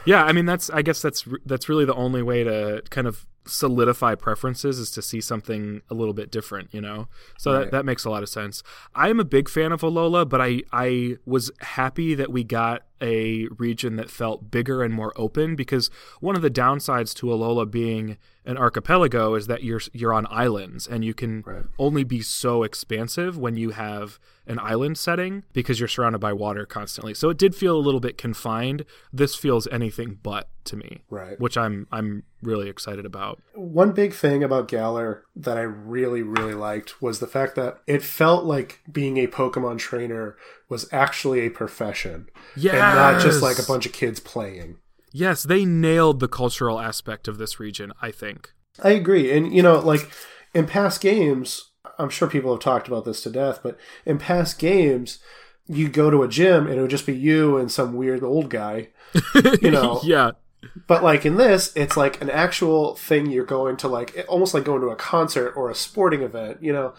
[0.06, 3.26] Yeah, I mean that's I guess that's that's really the only way to kind of
[3.46, 7.08] solidify preferences is to see something a little bit different, you know.
[7.38, 7.60] So right.
[7.60, 8.64] that that makes a lot of sense.
[8.96, 12.84] I am a big fan of Alola, but I I was happy that we got
[13.02, 17.70] a region that felt bigger and more open because one of the downsides to Alola
[17.70, 21.64] being an archipelago is that you're you're on islands and you can right.
[21.78, 26.66] only be so expansive when you have an island setting because you're surrounded by water
[26.66, 27.14] constantly.
[27.14, 28.86] So it did feel a little bit confined.
[29.14, 31.02] This feels anything but to me.
[31.10, 31.40] Right.
[31.40, 33.42] Which I'm I'm really excited about.
[33.54, 38.04] One big thing about Galar that I really really liked was the fact that it
[38.04, 40.38] felt like being a Pokemon trainer
[40.70, 42.28] was actually a profession.
[42.56, 42.74] Yeah.
[42.74, 44.78] And not just like a bunch of kids playing.
[45.12, 48.54] Yes, they nailed the cultural aspect of this region, I think.
[48.84, 49.36] I agree.
[49.36, 50.10] And, you know, like
[50.54, 54.60] in past games, I'm sure people have talked about this to death, but in past
[54.60, 55.20] games,
[55.68, 58.50] you go to a gym and it would just be you and some weird old
[58.50, 58.90] guy,
[59.62, 60.00] you know.
[60.04, 60.32] yeah.
[60.88, 64.66] But like in this, it's like an actual thing you're going to like almost like
[64.66, 66.94] going to a concert or a sporting event, you know.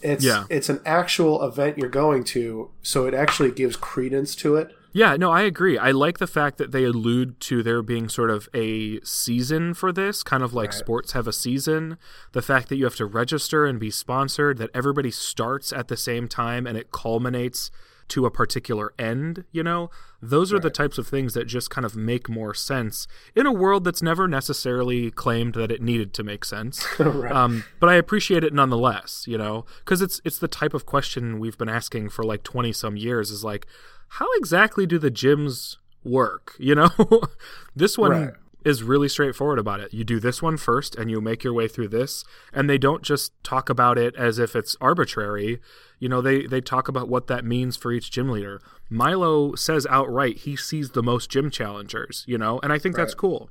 [0.00, 0.44] It's yeah.
[0.48, 4.72] it's an actual event you're going to, so it actually gives credence to it.
[4.92, 5.76] Yeah, no, I agree.
[5.76, 9.92] I like the fact that they allude to there being sort of a season for
[9.92, 10.78] this, kind of like right.
[10.78, 11.98] sports have a season.
[12.32, 15.96] The fact that you have to register and be sponsored, that everybody starts at the
[15.96, 17.70] same time and it culminates
[18.08, 19.90] to a particular end, you know?
[20.20, 20.62] Those are right.
[20.62, 24.02] the types of things that just kind of make more sense in a world that's
[24.02, 26.84] never necessarily claimed that it needed to make sense.
[26.98, 27.30] right.
[27.30, 31.38] um, but I appreciate it nonetheless, you know, because it's it's the type of question
[31.38, 33.30] we've been asking for like twenty some years.
[33.30, 33.66] Is like,
[34.08, 36.54] how exactly do the gyms work?
[36.58, 36.90] You know,
[37.76, 38.34] this one right.
[38.68, 39.92] Is really straightforward about it.
[39.92, 43.02] You do this one first and you make your way through this, and they don't
[43.02, 45.60] just talk about it as if it's arbitrary.
[45.98, 48.60] You know, they, they talk about what that means for each gym leader.
[48.88, 53.04] Milo says outright he sees the most gym challengers, you know, and I think right.
[53.04, 53.50] that's cool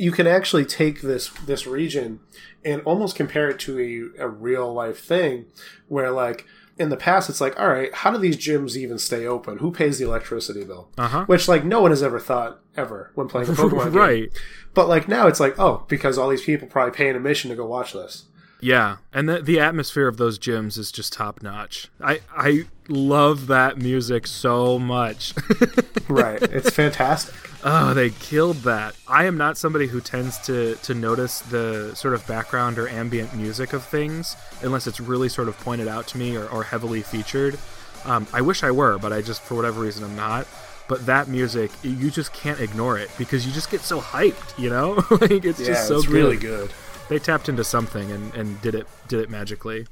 [0.00, 2.20] you can actually take this this region
[2.64, 5.46] and almost compare it to a, a real life thing
[5.88, 6.46] where like
[6.78, 9.70] in the past it's like all right how do these gyms even stay open who
[9.70, 11.24] pays the electricity bill uh-huh.
[11.26, 14.42] which like no one has ever thought ever when playing a pokemon right game.
[14.74, 17.56] but like now it's like oh because all these people probably pay an admission to
[17.56, 18.26] go watch this
[18.60, 23.46] yeah and the, the atmosphere of those gyms is just top notch i i love
[23.46, 25.34] that music so much
[26.08, 27.34] right it's fantastic
[27.64, 28.94] Oh, they killed that.
[29.08, 33.34] I am not somebody who tends to to notice the sort of background or ambient
[33.34, 37.02] music of things unless it's really sort of pointed out to me or, or heavily
[37.02, 37.58] featured.
[38.04, 40.46] Um, I wish I were, but I just for whatever reason I'm not.
[40.86, 44.70] But that music, you just can't ignore it because you just get so hyped, you
[44.70, 45.04] know?
[45.10, 45.98] like it's yeah, just so good.
[45.98, 46.14] it's good.
[46.14, 46.72] really good.
[47.08, 49.86] They tapped into something and, and did it did it magically.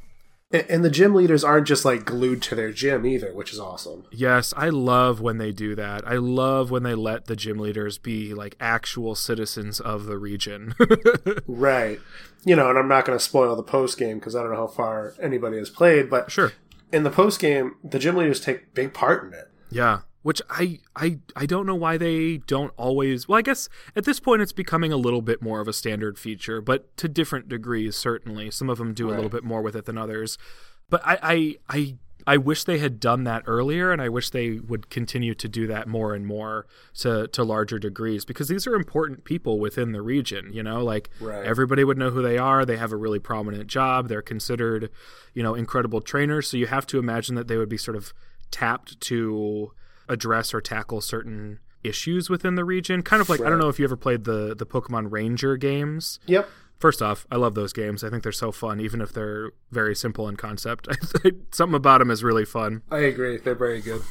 [0.52, 4.04] And the gym leaders aren't just like glued to their gym either, which is awesome.
[4.12, 6.06] Yes, I love when they do that.
[6.06, 10.74] I love when they let the gym leaders be like actual citizens of the region.
[11.48, 11.98] right.
[12.44, 14.56] You know, and I'm not going to spoil the post game because I don't know
[14.56, 16.52] how far anybody has played, but sure.
[16.92, 19.50] In the post game, the gym leaders take big part in it.
[19.68, 23.28] Yeah which I I I don't know why they don't always.
[23.28, 26.18] Well, I guess at this point it's becoming a little bit more of a standard
[26.18, 28.50] feature, but to different degrees certainly.
[28.50, 29.12] Some of them do right.
[29.12, 30.36] a little bit more with it than others.
[30.90, 31.96] But I I I
[32.26, 35.68] I wish they had done that earlier, and I wish they would continue to do
[35.68, 40.02] that more and more to to larger degrees because these are important people within the
[40.02, 40.52] region.
[40.52, 41.46] You know, like right.
[41.46, 42.64] everybody would know who they are.
[42.64, 44.08] They have a really prominent job.
[44.08, 44.90] They're considered,
[45.34, 46.48] you know, incredible trainers.
[46.48, 48.12] So you have to imagine that they would be sort of
[48.50, 49.70] tapped to
[50.08, 53.02] address or tackle certain issues within the region.
[53.02, 56.18] Kind of like I don't know if you ever played the the Pokemon Ranger games.
[56.26, 56.48] Yep.
[56.78, 58.04] First off, I love those games.
[58.04, 60.88] I think they're so fun, even if they're very simple in concept.
[61.50, 62.82] Something about them is really fun.
[62.90, 63.38] I agree.
[63.38, 64.02] They're very good.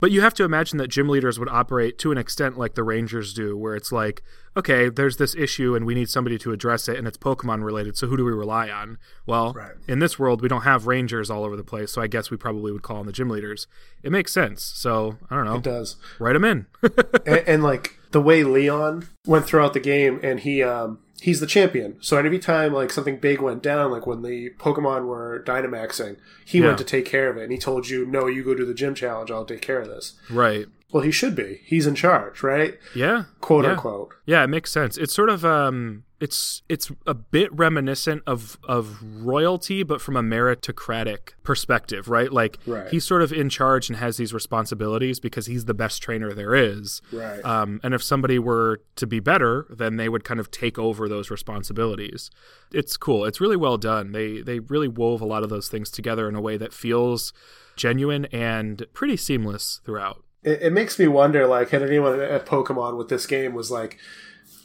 [0.00, 2.84] But you have to imagine that gym leaders would operate to an extent like the
[2.84, 4.22] Rangers do, where it's like,
[4.56, 7.96] okay, there's this issue and we need somebody to address it, and it's Pokemon related,
[7.96, 8.98] so who do we rely on?
[9.26, 9.72] Well, Right.
[9.88, 12.36] in this world, we don't have Rangers all over the place, so I guess we
[12.36, 13.66] probably would call on the gym leaders.
[14.04, 14.62] It makes sense.
[14.62, 15.56] So, I don't know.
[15.56, 15.96] It does.
[16.20, 16.66] Write them in.
[17.26, 21.46] and, and like the way Leon went throughout the game, and he um he's the
[21.46, 21.96] champion.
[22.00, 26.58] So every time like something big went down, like when the Pokemon were Dynamaxing, he
[26.58, 26.66] Yeah.
[26.66, 28.74] went to take care of it, and he told you, "No, you go do the
[28.74, 29.30] gym challenge.
[29.30, 30.66] I'll take care of this." right.
[30.90, 31.60] Well, he should be.
[31.64, 32.78] He's in charge, right?
[32.94, 33.24] Yeah.
[33.40, 33.72] Quote Yeah.
[33.72, 34.14] unquote.
[34.24, 34.96] Yeah, it makes sense.
[34.96, 40.22] It's sort of um it's it's a bit reminiscent of of royalty but from a
[40.22, 42.32] meritocratic perspective, right?
[42.32, 42.88] Like Right.
[42.88, 46.54] he's sort of in charge and has these responsibilities because he's the best trainer there
[46.54, 47.02] is.
[47.12, 47.44] Right.
[47.44, 51.06] Um and if somebody were to be better, then they would kind of take over
[51.06, 52.30] those responsibilities.
[52.72, 53.26] It's cool.
[53.26, 54.12] It's really well done.
[54.12, 57.34] They they really wove a lot of those things together in a way that feels
[57.76, 60.24] genuine and pretty seamless throughout.
[60.48, 63.98] It, it makes me wonder like had anyone at pokemon with this game was like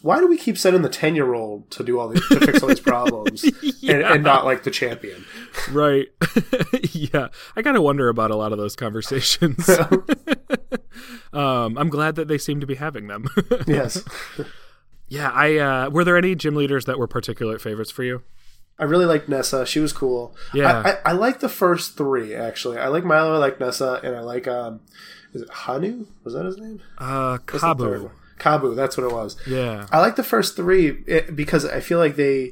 [0.01, 2.61] why do we keep sending the 10 year old to do all these to fix
[2.61, 5.25] all these problems and, and not like the champion
[5.71, 6.07] Right.
[6.91, 7.27] yeah.
[7.55, 9.69] I kind of wonder about a lot of those conversations.
[11.33, 13.27] um, I'm glad that they seem to be having them.
[13.67, 14.03] yes
[15.07, 15.29] yeah.
[15.29, 18.23] I uh, were there any gym leaders that were particular favorites for you?
[18.79, 20.81] I really liked nessa she was cool Yeah.
[20.85, 24.15] i, I, I like the first three actually i like milo i like nessa and
[24.15, 24.81] i like um
[25.33, 28.11] is it hanu was that his name Uh, What's the third Kabu.
[28.39, 29.87] kabu that's what it was Yeah.
[29.91, 30.91] I like the first three
[31.33, 32.51] because I feel like they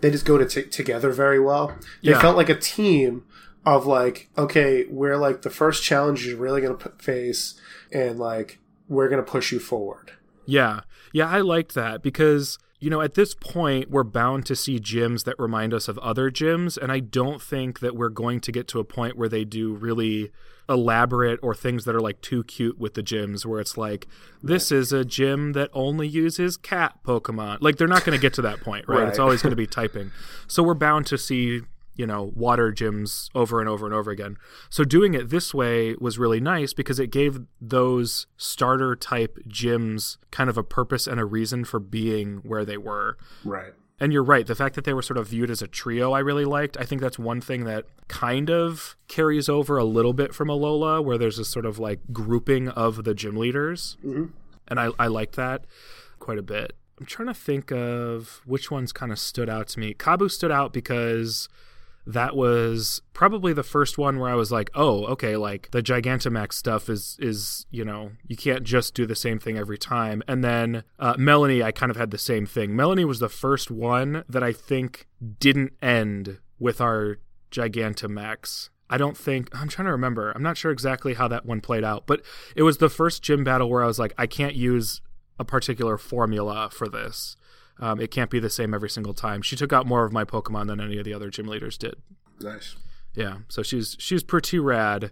[0.00, 1.68] they just go to t- together very well.
[2.04, 2.20] They Yeah.
[2.20, 3.24] felt like a team
[3.66, 7.60] of like, okay, we're like the first challenge you're really going to face,
[7.92, 10.12] and like we're going to push you forward.
[10.46, 10.80] Yeah.
[11.12, 15.24] Yeah, I liked that because, you know, at this point, we're bound to see gyms
[15.24, 16.76] that remind us of other gyms.
[16.76, 19.74] And I don't think that we're going to get to a point where they do
[19.74, 20.30] really
[20.68, 24.06] elaborate or things that are like too cute with the gyms, where it's like,
[24.42, 27.58] this is a gym that only uses cat Pokemon.
[27.60, 29.00] Like, they're not going to get to that point, right?
[29.00, 29.08] Right.
[29.08, 30.12] It's always going to be typing.
[30.46, 31.62] So we're bound to see
[31.98, 34.36] you know, water gyms over and over and over again.
[34.70, 40.16] So doing it this way was really nice because it gave those starter type gyms
[40.30, 43.18] kind of a purpose and a reason for being where they were.
[43.44, 43.72] Right.
[44.00, 46.20] And you're right, the fact that they were sort of viewed as a trio I
[46.20, 46.76] really liked.
[46.78, 51.04] I think that's one thing that kind of carries over a little bit from Alola,
[51.04, 53.96] where there's this sort of like grouping of the gym leaders.
[54.04, 54.26] Mm-hmm.
[54.68, 55.64] And I, I like that
[56.20, 56.74] quite a bit.
[57.00, 59.94] I'm trying to think of which ones kind of stood out to me.
[59.94, 61.48] Kabu stood out because
[62.08, 66.54] that was probably the first one where I was like, "Oh, okay, like the Gigantamax
[66.54, 70.42] stuff is is, you know, you can't just do the same thing every time." And
[70.42, 72.70] then uh, Melony, I kind of had the same thing.
[72.70, 75.06] Melony was the first one that I think
[75.38, 77.18] didn't end with our
[77.50, 78.70] Gigantamax.
[78.88, 80.32] I don't think I'm trying to remember.
[80.32, 82.22] I'm not sure exactly how that one played out, but
[82.56, 85.02] it was the first gym battle where I was like, I can't use
[85.38, 87.36] a particular formula for this.
[87.80, 89.42] Um, it can't be the same every single time.
[89.42, 91.96] She took out more of my Pokemon than any of the other gym leaders did.
[92.40, 92.76] Nice.
[93.14, 95.10] Yeah, so she's she's pretty rad.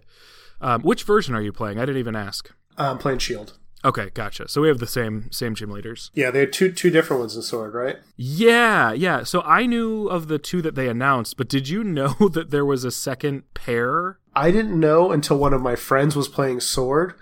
[0.61, 1.77] Um, which version are you playing?
[1.77, 2.51] I didn't even ask.
[2.77, 3.57] Um, playing Shield.
[3.85, 4.47] Okay, gotcha.
[4.47, 6.09] So we have the same same gym leaders.
[6.13, 7.97] Yeah, they had two two different ones in Sword, right?
[8.15, 9.23] Yeah, yeah.
[9.23, 12.65] So I knew of the two that they announced, but did you know that there
[12.65, 14.19] was a second pair?
[14.39, 17.15] I didn't know until one of my friends was playing Sword,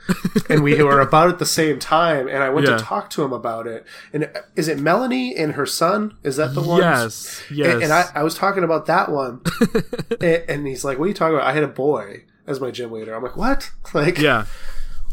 [0.50, 2.28] and we were about at the same time.
[2.28, 2.76] And I went Yeah.
[2.78, 3.86] to talk to him about it.
[4.12, 6.18] And is it Melony and her son?
[6.24, 6.82] Is that the one?
[6.82, 7.74] Yes, yes.
[7.74, 9.42] And, and I, I was talking about that one,
[10.22, 12.70] and, and he's like, "What are you talking about?" I had a boy as my
[12.72, 13.16] gym leader.
[13.16, 14.46] I'm like, "What?" Like, yeah.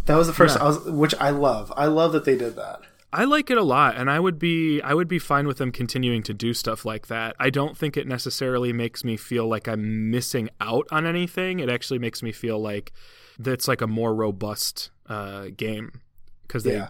[0.07, 0.57] that was the first.
[0.57, 0.65] Yeah.
[0.65, 1.73] I was, which I love.
[1.77, 2.81] I love that they did that.
[3.13, 5.71] I like it a lot and I would be I would be fine with them
[5.73, 7.37] continuing to do stuff like that.
[7.39, 11.61] I don't think it necessarily makes me feel like I'm missing out on anything.
[11.61, 12.93] It actually makes me feel like
[13.39, 16.01] that's like a more robust uh, game
[16.47, 16.89] because they Yeah.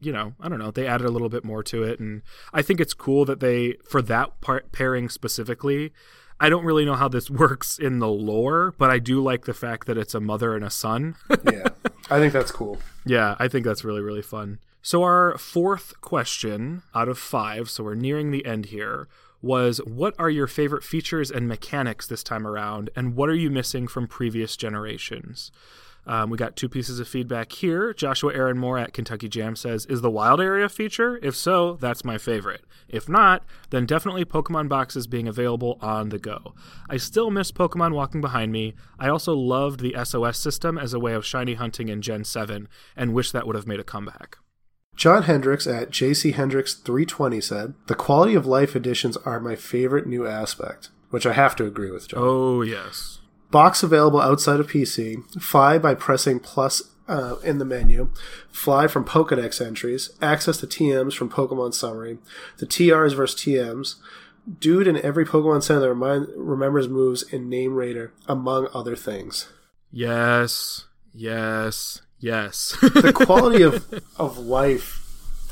[0.00, 2.62] you know, I don't know, they added a little bit more to it and I
[2.62, 5.92] think it's cool that they for that part pairing specifically
[6.38, 9.54] I don't really know how this works in the lore, but I do like the
[9.54, 11.16] fact that it's a mother and a son.
[11.50, 11.68] Yeah,
[12.10, 12.78] I think that's cool.
[13.06, 14.58] Yeah, I think that's really, really fun.
[14.86, 19.08] So, our fourth question out of five, so we're nearing the end here,
[19.42, 23.50] was what are your favorite features and mechanics this time around, and what are you
[23.50, 25.50] missing from previous generations?
[26.06, 27.92] Um, we got two pieces of feedback here.
[27.92, 31.18] Joshua Aaron Moore at Kentucky Jam says, Is the wild area feature?
[31.20, 32.64] If so, that's my favorite.
[32.88, 36.54] If not, then definitely Pokemon boxes being available on the go.
[36.88, 38.74] I still miss Pokemon walking behind me.
[39.00, 42.68] I also loved the SOS system as a way of shiny hunting in Gen 7
[42.94, 44.38] and wish that would have made a comeback.
[44.96, 50.06] John Hendricks at JC Hendricks 320 said, The quality of life editions are my favorite
[50.06, 52.20] new aspect, which I have to agree with, John.
[52.22, 53.20] Oh, yes.
[53.50, 55.22] Box available outside of PC.
[55.40, 58.10] Fly by pressing plus uh, in the menu.
[58.50, 60.10] Fly from Pokedex entries.
[60.22, 62.18] Access to TMs from Pokemon Summary.
[62.56, 63.96] The TRs versus TMs.
[64.60, 69.48] Dude in every Pokemon Center that remind, remembers moves in Name Rater, among other things.
[69.90, 70.86] Yes.
[71.12, 72.00] Yes.
[72.26, 72.76] Yes.
[72.80, 75.02] the quality of, of life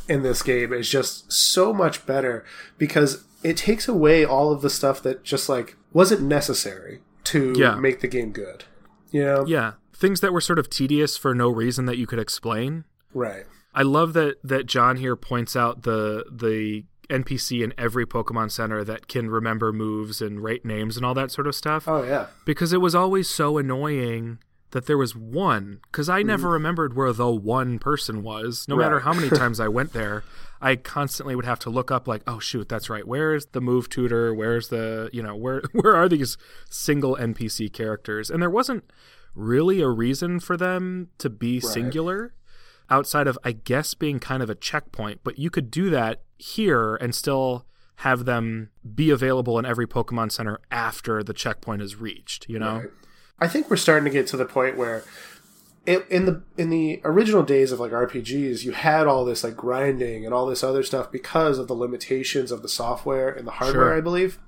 [0.09, 2.45] in this game is just so much better
[2.79, 7.77] because it takes away all of the stuff that just like wasn't necessary to Yeah.
[7.77, 8.65] make the game good.
[9.11, 9.45] You know?
[9.47, 9.73] yeah.
[9.93, 12.85] Things that were sort of tedious for no reason that you could explain.
[13.15, 13.45] Right.
[13.73, 18.83] I love that that John here points out the the NPC in every Pokemon Center
[18.85, 21.87] that can remember moves and rate names and all that sort of stuff.
[21.87, 22.27] Oh yeah.
[22.45, 24.39] Because it was always so annoying
[24.75, 25.79] that there was one.
[25.85, 26.53] Because I never mm.
[26.55, 28.67] remembered where the one person was.
[28.69, 30.25] No matter how many times I went there,
[30.61, 33.07] I constantly would have to look up like, oh shoot, that's right.
[33.07, 34.35] Where's the move tutor?
[34.35, 36.37] Where's the you know where where are these
[36.69, 38.31] single NPC characters?
[38.31, 38.85] And there wasn't
[39.35, 42.35] really a reason for them to be singular
[42.91, 46.97] outside of I guess being kind of a checkpoint, but you could do that here
[46.97, 47.65] and still
[47.99, 52.79] have them be available in every Pokemon Center after the checkpoint is reached, you know?
[52.79, 52.91] Right.
[53.39, 55.05] I think we're starting to get to the point where
[55.87, 59.57] it, in the in the original days of like RPGs, you had all this like
[59.57, 63.53] grinding and all this other stuff because of the limitations of the software and the
[63.53, 63.97] hardware, Sure.
[63.97, 64.39] I believe.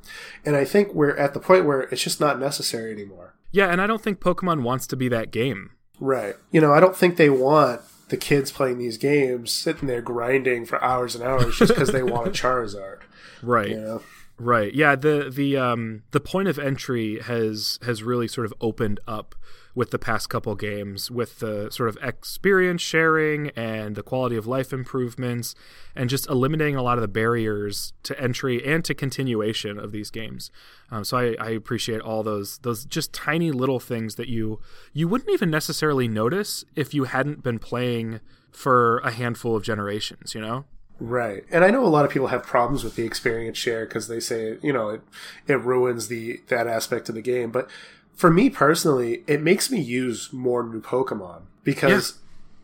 [0.45, 3.34] And I think we're at the point where it's just not necessary anymore.
[3.53, 5.70] Yeah, and I don't think Pokemon wants to be that game.
[6.01, 6.37] Right.
[6.51, 10.64] You know, I don't think they want the kids playing these games sitting there grinding
[10.64, 12.99] for hours and hours just because they want a Charizard.
[13.43, 13.70] Right.
[13.70, 14.03] You know?
[14.39, 14.74] Right.
[14.74, 19.34] Yeah, the the um the point of entry has has really sort of opened up
[19.74, 24.47] with the past couple games with the sort of experience sharing and the quality of
[24.47, 25.55] life improvements
[25.95, 30.11] and just eliminating a lot of the barriers to entry and to continuation of these
[30.11, 30.51] games.
[30.91, 34.61] Um, so I, I appreciate all those those just tiny little things that you
[34.93, 38.20] you wouldn't even necessarily notice if you hadn't been playing
[38.51, 40.64] for a handful of generations, you know?
[40.99, 41.45] Right.
[41.51, 44.21] And I know a lot of people have problems with the experience share because they
[44.21, 45.03] say, you know, it
[45.47, 47.69] it ruins the that aspect of the game, but
[48.15, 52.21] for me personally, it makes me use more new Pokemon because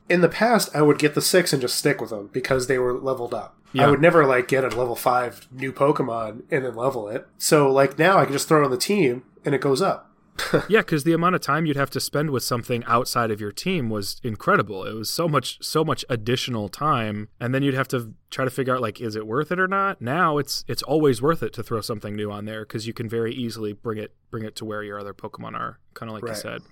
[0.09, 2.78] in the past I would get the 6 and just stick with them because they
[2.78, 3.55] were leveled up.
[3.74, 3.87] Yeah.
[3.87, 7.26] I would never like get a level 5 new Pokemon and then level it.
[7.37, 10.11] So like now I can just throw it on the team and it goes up.
[10.68, 13.53] Yeah, because the amount of time you'd have to spend with something outside of your
[13.53, 14.85] team was incredible.
[14.85, 18.51] It was so much, so much additional time, and then you'd have to try to
[18.51, 20.01] figure out like, is it worth it or not?
[20.01, 23.09] Now it's it's always worth it to throw something new on there because you can
[23.09, 26.28] very easily bring it bring it to where your other Pokemon are, kind of like
[26.28, 26.62] you said.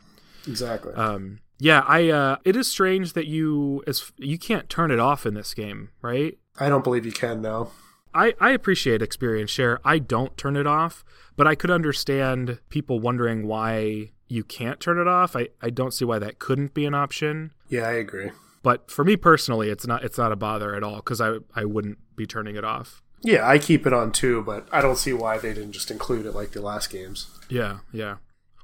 [0.47, 0.95] Exactly.
[0.95, 2.09] Um, yeah, I.
[2.09, 5.91] Uh, it is strange that you as you can't turn it off in this game,
[6.03, 6.39] right?
[6.59, 7.71] I don't believe you can now.
[8.15, 9.81] I, I appreciate experience share.
[9.85, 11.05] I don't turn it off,
[11.37, 15.37] but I could understand people wondering why you can't turn it off.
[15.37, 17.53] I, I don't see why that couldn't be an option.
[17.69, 18.31] Yeah, I agree.
[18.63, 21.65] But for me personally, it's not it's not a bother at all because I I
[21.65, 23.03] wouldn't be turning it off.
[23.23, 26.27] Yeah, I keep it on too, but I don't see why they didn't just include
[26.27, 27.29] it like the last games.
[27.49, 28.17] Yeah, yeah.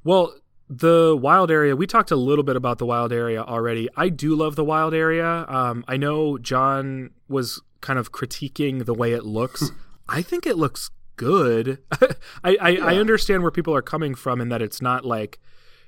[0.04, 0.34] Well,
[0.68, 1.76] the wild area.
[1.76, 3.88] We talked a little bit about the wild area already.
[3.96, 5.44] I do love the wild area.
[5.48, 9.70] Um, I know John was kind of critiquing the way it looks.
[10.08, 11.78] I think it looks good.
[12.44, 15.40] I I, I understand where people are coming from in that it's not like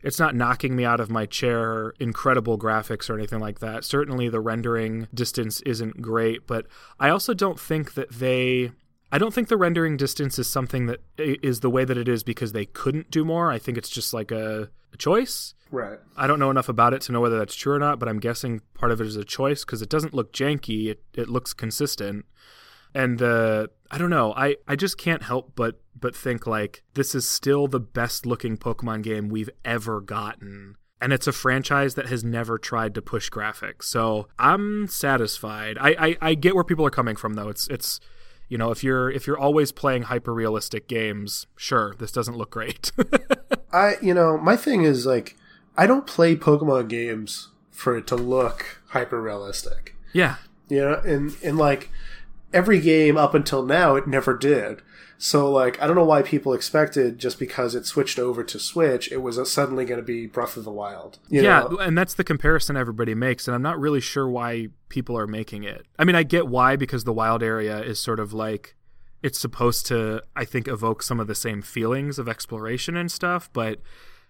[0.02, 4.28] it's not knocking me out of my chair incredible graphics or anything like that certainly
[4.28, 6.66] the rendering distance isn't great but
[7.00, 8.70] i also don't think that they
[9.12, 12.22] i don't think the rendering distance is something that is the way that it is
[12.22, 15.98] because they couldn't do more i think it's just like a, a choice Right.
[16.16, 18.20] I don't know enough about it to know whether that's true or not, but I'm
[18.20, 20.86] guessing part of it is a choice because it doesn't look janky.
[20.86, 22.24] It, it looks consistent.
[22.94, 24.32] And uh, I don't know.
[24.34, 28.56] I, I just can't help but but think like this is still the best looking
[28.56, 30.76] Pokemon game we've ever gotten.
[31.00, 33.84] And it's a franchise that has never tried to push graphics.
[33.84, 35.76] So I'm satisfied.
[35.78, 37.48] I, I, I get where people are coming from though.
[37.48, 38.00] It's it's
[38.48, 42.50] you know, if you're if you're always playing hyper realistic games, sure, this doesn't look
[42.50, 42.92] great.
[43.72, 45.36] I, you know, my thing is like,
[45.76, 49.94] I don't play Pokemon games for it to look hyper realistic.
[50.12, 50.36] yeah.
[50.68, 51.90] You know, and and like,
[52.52, 54.82] every game up until now it never did.
[55.18, 59.10] So like I don't know why people expected just because it switched over to Switch,
[59.10, 61.18] it was uh, suddenly going to be Breath of the Wild.
[61.28, 61.78] you yeah, know?
[61.78, 65.64] and that's the comparison everybody makes, and I'm not really sure why people are making
[65.64, 65.86] it.
[65.98, 68.76] I mean, I get why because the wild area is sort of like
[69.22, 73.50] it's supposed to, I think, evoke some of the same feelings of exploration and stuff,
[73.52, 73.80] but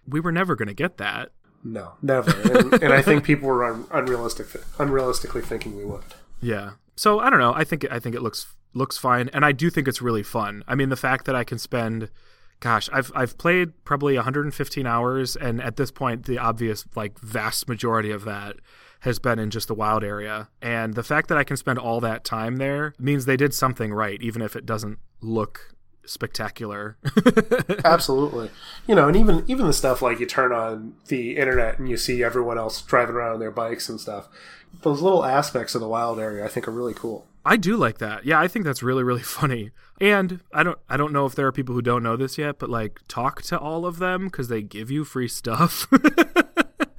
[0.07, 1.31] we were never going to get that.
[1.63, 2.31] No, never.
[2.31, 4.47] And, and I think people were un- unrealistic,
[4.77, 6.03] unrealistically thinking we would.
[6.41, 6.75] Yeah.
[6.99, 7.53] So I don't know.
[7.53, 10.65] I think I think it looks looks fine, and I do think it's really fun.
[10.67, 12.11] I mean, the fact that I can spend,
[12.59, 17.69] gosh, I've I've played probably 115 hours, and at this point, the obvious like vast
[17.69, 18.57] majority of that
[18.99, 22.01] has been in just the wild area, and the fact that I can spend all
[22.01, 25.73] that time there means they did something right, even if it doesn't look
[26.09, 26.97] spectacular.
[27.85, 28.49] Absolutely.
[28.87, 31.97] You know, and even even the stuff like you turn on the internet and you
[31.97, 34.27] see everyone else driving around on their bikes and stuff.
[34.81, 37.25] Those little aspects of the wild area I think are really cool.
[37.45, 38.25] I do like that.
[38.25, 39.71] Yeah, I think that's really really funny.
[40.01, 42.59] And I don't I don't know if there are people who don't know this yet,
[42.59, 45.87] but like talk to all of them cuz they give you free stuff.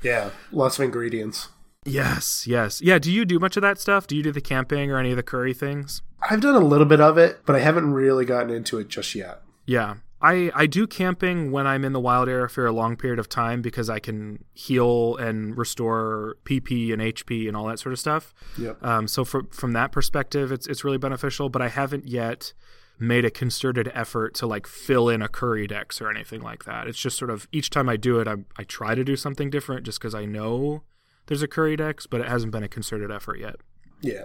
[0.02, 0.30] Yeah.
[0.50, 1.48] Lots of ingredients.
[1.84, 2.80] yes, yes.
[2.80, 4.06] Yeah, do you do much of that stuff?
[4.06, 6.00] Do you do the camping or any of the curry things?
[6.30, 9.14] I've done a little bit of it, but I haven't really gotten into it just
[9.14, 9.42] yet.
[9.66, 9.96] Yeah.
[10.22, 13.28] I, I do camping when I'm in the wild area for a long period of
[13.28, 17.98] time because I can heal and restore PP and HP and all that sort of
[17.98, 18.34] stuff.
[18.58, 18.84] Yep.
[18.84, 21.48] Um, so from from that perspective, it's it's really beneficial.
[21.48, 22.52] But I haven't yet
[22.98, 26.86] made a concerted effort to like fill in a curry dex or anything like that.
[26.86, 29.48] It's just sort of each time I do it, I I try to do something
[29.48, 30.82] different just because I know
[31.26, 33.56] there's a curry dex, but it hasn't been a concerted effort yet.
[34.02, 34.24] Yeah.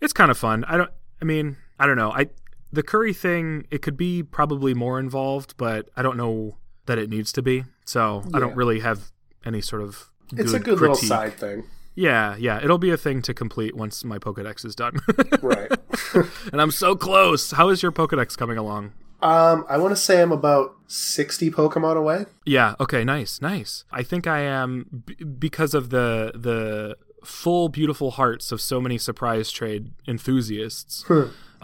[0.00, 0.64] It's kind of fun.
[0.64, 0.90] I don't.
[1.20, 2.12] I mean, I don't know.
[2.12, 2.28] I
[2.74, 3.66] the curry thing.
[3.70, 6.56] It could be probably more involved, but I don't know
[6.86, 7.64] that it needs to be.
[7.84, 9.10] So I don't really have
[9.44, 10.10] any sort of.
[10.32, 11.64] It's a good little side thing.
[11.94, 12.58] Yeah, yeah.
[12.62, 14.98] It'll be a thing to complete once my Pokedex is done.
[15.42, 15.70] Right.
[16.52, 17.50] and I'm so close.
[17.50, 18.92] How is your Pokedex coming along?
[19.22, 22.26] um, I want to say I'm about 60 Pokemon away.
[22.46, 22.74] Yeah.
[22.80, 23.04] Okay.
[23.04, 23.40] Nice.
[23.42, 23.84] Nice.
[23.92, 28.98] I think I am b- because of the the full beautiful hearts of so many
[28.98, 31.04] surprise trade enthusiasts.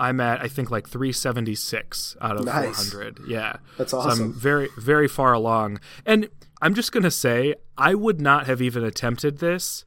[0.01, 2.91] I'm at I think like 376 out of Nice.
[2.91, 3.21] 400.
[3.29, 3.57] Yeah.
[3.79, 5.81] That's So I'm very very far along.
[6.07, 6.29] And
[6.63, 9.85] I'm just going to say I would not have even attempted this.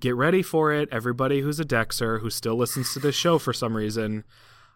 [0.00, 3.52] Get ready for it everybody who's a Dexer who still listens to this show for
[3.52, 4.24] some reason.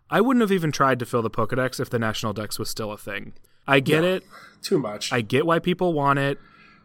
[0.09, 2.93] I wouldn't have even tried to fill the Pokedex if the National Dex was still
[2.93, 3.33] a thing.
[3.67, 4.23] I get it.
[4.63, 5.13] Too much.
[5.13, 6.39] I get why people want it,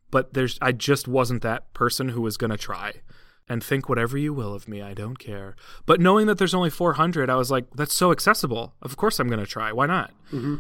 [0.10, 2.94] but there's I just wasn't that person who was going to try.
[3.52, 5.58] And think whatever you will of me, I don't care.
[5.86, 8.76] But knowing that there's only 400, I was like, that's so accessible.
[8.82, 9.74] Of course I'm going to try.
[9.74, 10.14] Why not?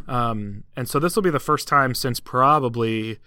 [0.09, 3.19] Um, and so this will be the first time since probably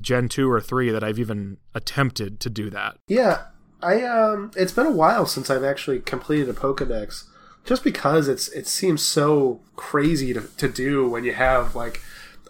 [0.00, 2.96] Gen 2 or 3 that I've even attempted to do that.
[3.06, 3.44] Yeah,
[3.80, 7.22] I um, it's been a while since I've actually completed a Pokedex,
[7.64, 12.00] just because it's it seems so crazy to, to do when you have like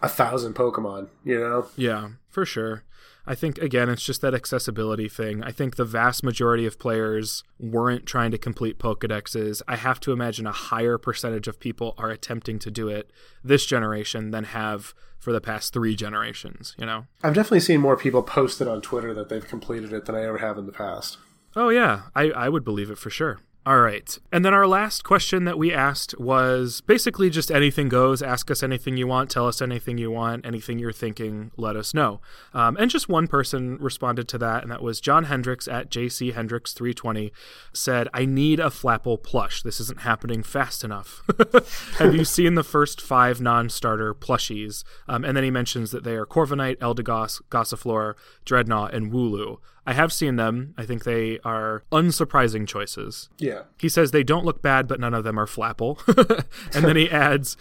[0.02, 1.08] a thousand Pokemon.
[1.22, 2.84] You know, Yeah, for sure.
[3.26, 5.42] I think again it's just that accessibility thing.
[5.42, 9.62] I think the vast majority of players weren't trying to complete Pokédexes.
[9.68, 13.12] I have to imagine a higher percentage of people are attempting to do it
[13.44, 17.06] this generation than have for the past 3 generations, you know.
[17.22, 20.24] I've definitely seen more people post it on Twitter that they've completed it than I
[20.24, 21.18] ever have in the past.
[21.54, 23.40] Oh yeah, I I would believe it for sure.
[23.64, 24.18] All right.
[24.32, 28.20] And then our last question that we asked was basically just anything goes.
[28.20, 29.30] Ask us anything you want.
[29.30, 30.44] Tell us anything you want.
[30.44, 32.20] Anything you're thinking, let us know.
[32.52, 36.34] Um, and just one person responded to that, and that was John Hendricks at JC
[36.34, 37.30] Hendricks320
[37.72, 39.62] said, I need a Flapple plush.
[39.62, 41.22] This isn't happening fast enough.
[41.98, 44.82] Have you seen the first five non starter plushies?
[45.06, 49.58] Um, and then he mentions that they are Corviknight, Eldegoss, Gossifleur, Drednaw, and Wooloo.
[49.86, 50.74] I have seen them.
[50.78, 53.28] I think they are unsurprising choices.
[53.38, 55.98] Yeah, He says they don't look bad, but none of them are Flapple.
[56.74, 57.56] and then he adds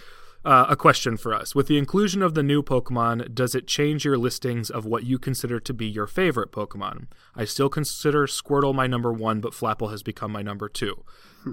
[0.46, 1.54] uh, a question for us.
[1.56, 5.20] With the inclusion of the new Pokemon, does it change your listings of what you
[5.20, 7.08] consider to be your favorite Pokemon?
[7.36, 11.04] I still consider Squirtle my number one, but Flapple has become my number two.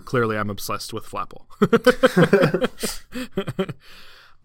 [0.05, 1.47] Clearly, I'm obsessed with Flapple.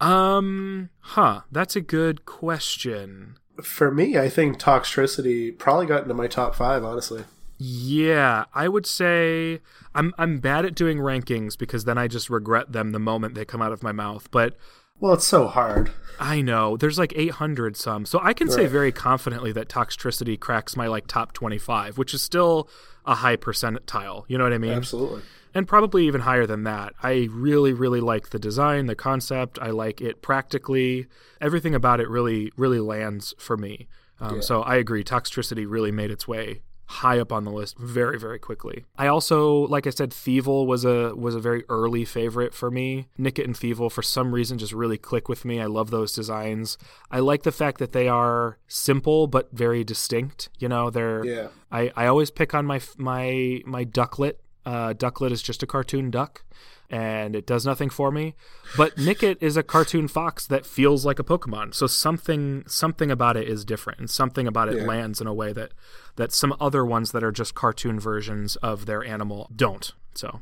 [0.00, 1.42] um, huh.
[1.52, 3.36] That's a good question.
[3.62, 6.84] For me, I think Toxtricity probably got into my top five.
[6.84, 7.24] Honestly,
[7.58, 9.60] Yeah, I would say
[9.94, 13.44] I'm I'm bad at doing rankings because then I just regret them the moment they
[13.44, 14.30] come out of my mouth.
[14.30, 14.56] But
[15.00, 15.90] well, it's so hard.
[16.20, 20.76] I know there's like 800 some, so I can say very confidently that Toxtricity cracks
[20.76, 22.68] my like top 25, which is still
[23.04, 24.24] a high percentile.
[24.28, 24.72] You know what I mean?
[24.72, 25.22] Absolutely.
[25.54, 26.94] And probably even higher than that.
[27.02, 29.58] I really, really like the design, the concept.
[29.62, 31.06] I like it practically.
[31.40, 33.88] Everything about it really, really lands for me.
[34.20, 35.04] Um, So I agree.
[35.04, 38.84] Toxtricity really made its way high up on the list very very quickly.
[38.96, 43.08] I also like I said Thievul was a was a very early favorite for me.
[43.18, 45.60] Nickit and Thievul for some reason just really click with me.
[45.60, 46.76] I love those designs.
[47.10, 50.50] I like the fact that they are simple but very distinct.
[50.58, 51.48] You know, they're Yeah.
[51.72, 54.34] I, I always pick on my my my Ducklett.
[54.66, 56.42] Uh, Ducklett is just a cartoon duck,
[56.90, 58.34] and it does nothing for me.
[58.76, 61.74] But Nickit is a cartoon fox that feels like a Pokemon.
[61.74, 64.86] So something something about it is different, and something about it Yeah.
[64.86, 65.72] lands in a way that
[66.16, 69.92] that some other ones that are just cartoon versions of their animal don't.
[70.14, 70.40] So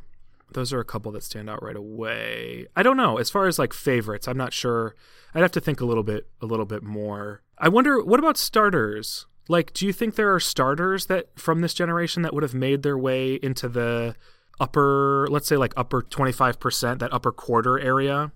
[0.52, 2.66] those are a couple that stand out right away.
[2.76, 3.16] I don't know.
[3.18, 4.94] As far as like favorites, I'm not sure.
[5.34, 7.40] I'd have to think a little bit a little bit more.
[7.58, 9.26] I wonder what about starters?
[9.48, 12.82] Like do you think there are starters that from this generation that would have made
[12.82, 14.14] their way into the
[14.60, 18.32] upper let's say like upper 25%, that upper quarter area?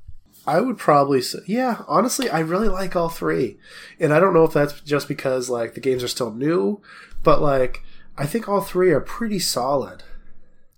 [0.46, 3.58] I would probably say, yeah, honestly, I really like all three.
[3.98, 6.80] And I don't know if that's just because, like, the games are still new,
[7.24, 7.82] but, like,
[8.16, 10.04] I think all three are pretty solid.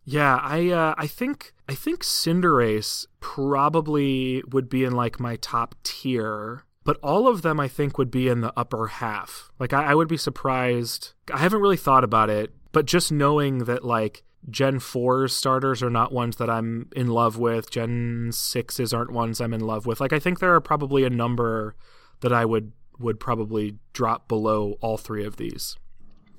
[0.04, 5.74] Yeah, I uh, I think I think Cinderace probably would be in like my top
[5.82, 9.50] tier, but all of them I think would be in the upper half.
[9.58, 11.12] Like I, I would be surprised.
[11.32, 15.90] I haven't really thought about it, but just knowing that like Gen 4's starters are
[15.90, 20.00] not ones that I'm in love with, Gen 6's aren't ones I'm in love with.
[20.00, 21.74] Like I think there are probably a number
[22.20, 25.76] that I would would probably drop below all three of these.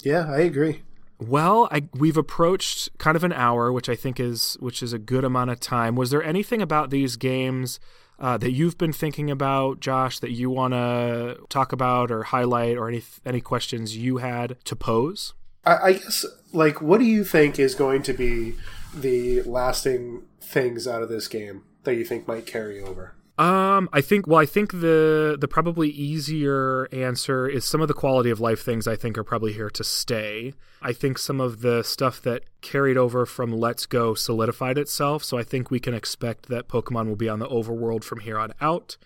[0.03, 0.83] Yeah, I agree.
[1.19, 4.99] Well, I, we've approached kind of an hour, which I think is which is a
[4.99, 5.95] good amount of time.
[5.95, 7.79] Was there anything about these games
[8.19, 12.77] uh, that you've been thinking about, Josh, that you want to talk about or highlight,
[12.77, 15.33] or any any questions you had to pose?
[15.65, 18.55] I, I guess, like, what do you think is going to be
[18.93, 23.15] the lasting things out of this game that you think might carry over?
[23.39, 24.27] Um, I think.
[24.27, 28.61] Well, I think the the probably easier answer is some of the quality of life
[28.61, 28.85] things.
[28.85, 30.53] I think are probably here to stay.
[30.81, 35.23] I think some of the stuff that carried over from Let's Go solidified itself.
[35.23, 38.37] So I think we can expect that Pokemon will be on the overworld from here
[38.37, 38.97] on out.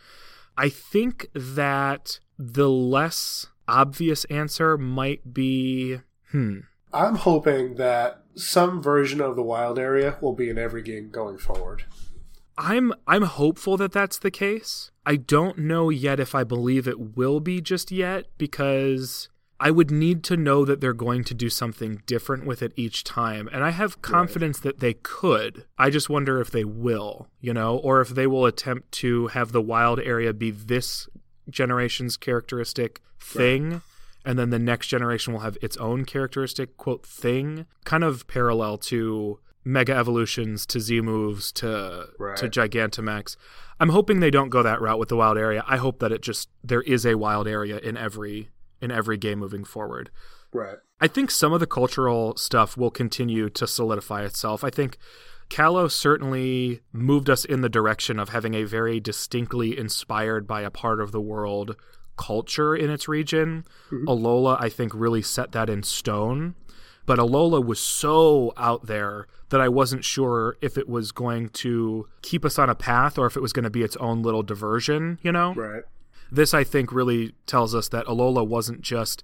[0.58, 6.00] I think that the less obvious answer might be,
[6.32, 6.62] hmm,
[6.92, 11.38] I'm hoping that some version of the wild area will be in every game going
[11.38, 11.84] forward.
[12.58, 14.92] I'm I'm hopeful that that's the case.
[15.06, 19.30] I don't know yet if I believe it will be just yet because
[19.60, 23.04] I would need to know that they're going to do something different with it each
[23.04, 25.66] time and I have confidence that they could.
[25.78, 29.52] I just wonder if they will, you know, or if they will attempt to have
[29.52, 31.08] the wild area be this
[31.50, 33.82] generation's characteristic thing
[34.26, 38.78] and then the next generation will have its own characteristic quote thing kind of parallel
[38.78, 42.38] to mega evolutions to z moves to Right.
[42.38, 43.36] to gigantamax
[43.80, 46.22] i'm hoping they don't go that route with the wild area i hope that it
[46.22, 48.50] just there is a wild area in every
[48.82, 50.10] in every game moving forward
[50.56, 50.78] Right.
[51.02, 54.64] I think some of the cultural stuff will continue to solidify itself.
[54.64, 55.00] I think
[55.50, 60.70] Kalos certainly moved us in the direction of having a very distinctly inspired by a
[60.70, 61.76] part of the world
[62.18, 63.66] culture in its region.
[63.92, 64.08] Mm-hmm.
[64.08, 66.54] Alola, I think, really set that in stone.
[67.06, 72.08] But Alola was so out there that I wasn't sure if it was going to
[72.22, 74.44] keep us on a path or if it was going to be its own little
[74.44, 75.54] diversion, you know?
[75.54, 75.84] Right.
[76.32, 79.22] this I think really tells us that Alola wasn't just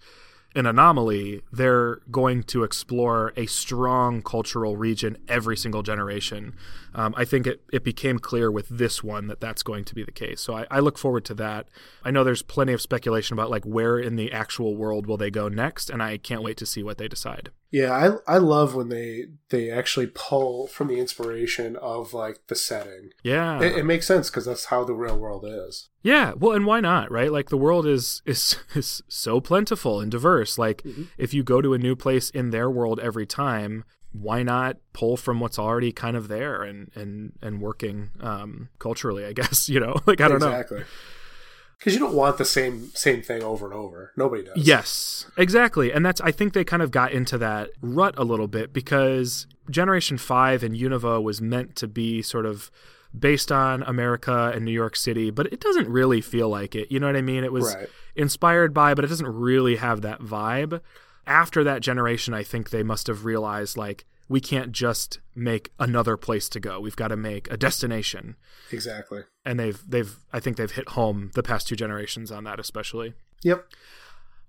[0.55, 1.41] an anomaly.
[1.51, 6.55] They're going to explore a strong cultural region every single generation.
[6.93, 10.03] Um, I think it, it became clear with this one that that's going to be
[10.03, 10.41] the case.
[10.41, 11.67] So I, I look forward to that.
[12.03, 15.31] I know there's plenty of speculation about like where in the actual world will they
[15.31, 17.51] go next, and I can't wait to see what they decide.
[17.71, 22.55] Yeah, I I love when they they actually pull from the inspiration of like the
[22.55, 23.11] setting.
[23.23, 25.89] Yeah, It, it makes sense because that's how the real world is.
[26.01, 27.31] Yeah, well, and why not, right?
[27.31, 30.57] Like the world is is is so plentiful and diverse.
[30.57, 30.83] Like
[31.17, 35.15] if you go to a new place in their world every time, why not pull
[35.17, 39.25] from what's already kind of there and and and working um, culturally?
[39.25, 40.47] I guess you know, like I don't know.
[40.47, 40.83] exactly.
[41.79, 44.11] Because you don't want the same same thing over and over.
[44.17, 44.57] Nobody does.
[44.57, 45.91] Yes, exactly.
[45.93, 49.47] And that's I think they kind of got into that rut a little bit because
[49.69, 52.69] Generation 5 and Unova was meant to be sort of
[53.17, 56.91] based on America and New York City, but it doesn't really feel like it.
[56.91, 57.43] You know what I mean?
[57.43, 57.87] It was Right.
[58.15, 60.81] inspired by, but it doesn't really have that vibe.
[61.25, 66.15] After that generation, I think they must have realized like we can't just make another
[66.15, 66.79] place to go.
[66.79, 68.35] We've got to make a destination.
[68.71, 69.23] Exactly.
[69.43, 73.15] And they've they've I think they've hit home the past two generations on that especially.
[73.43, 73.65] Yep.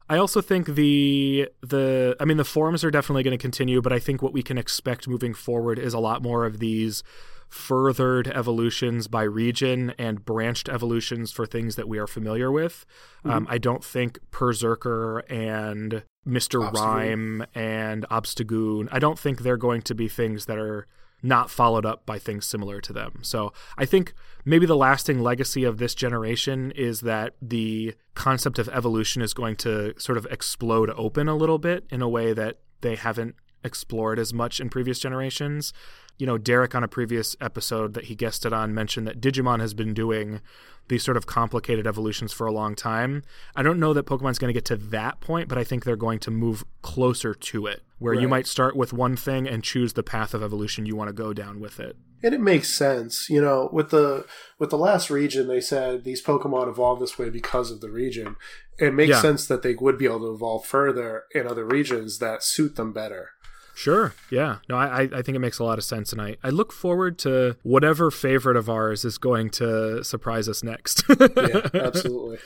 [0.08, 3.92] I also think the the I mean the forums are definitely going to continue, but
[3.92, 7.02] I think what we can expect moving forward is a lot more of these
[7.50, 12.86] furthered evolutions by region and branched evolutions for things that we are familiar with.
[13.24, 13.30] Mm-hmm.
[13.30, 16.70] Um, I don't think Perrserker and Mr.
[16.70, 16.80] Obstagoon.
[16.80, 20.86] Rime and Obstagoon, I don't think they're going to be things that are
[21.22, 23.18] not followed up by things similar to them.
[23.22, 28.68] So I think maybe the lasting legacy of this generation is that the concept of
[28.70, 32.58] evolution is going to sort of explode open a little bit in a way that
[32.80, 35.72] they haven't explored as much in previous generations.
[36.20, 39.72] You know, Derek on a previous episode that he guested on mentioned that Digimon has
[39.72, 40.40] been doing
[40.88, 43.22] these sort of complicated evolutions for a long time.
[43.56, 45.96] I don't know that Pokemon's going to get to that point, but I think they're
[45.96, 48.20] going to move closer to it, where right.
[48.20, 51.14] you might start with one thing and choose the path of evolution you want to
[51.14, 51.96] go down with it.
[52.22, 54.26] And it makes sense, you know, with the
[54.58, 58.36] with the last region, they said these Pokemon evolved this way because of the region.
[58.78, 59.22] It makes yeah.
[59.22, 62.92] sense that they would be able to evolve further in other regions that suit them
[62.92, 63.30] better.
[63.74, 64.14] Sure.
[64.30, 64.56] Yeah.
[64.68, 66.12] No, I, I think it makes a lot of sense.
[66.12, 70.62] And I, I look forward to whatever favorite of ours is going to surprise us
[70.62, 71.04] next.
[71.20, 72.38] yeah, absolutely.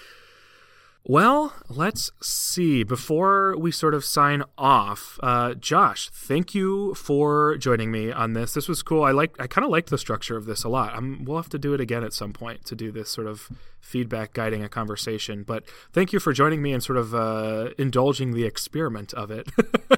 [1.07, 2.82] Well, let's see.
[2.82, 8.55] Before we sort of sign off, uh, Josh, thank you for joining me on this.
[8.55, 9.05] This was cool.
[9.05, 9.36] I like.
[9.38, 10.94] I kind of liked the structure of this a lot.
[10.94, 13.50] I'm, we'll have to do it again at some point to do this sort of
[13.82, 15.42] feedback guiding a conversation.
[15.42, 19.50] But thank you for joining me and sort of uh, indulging the experiment of it.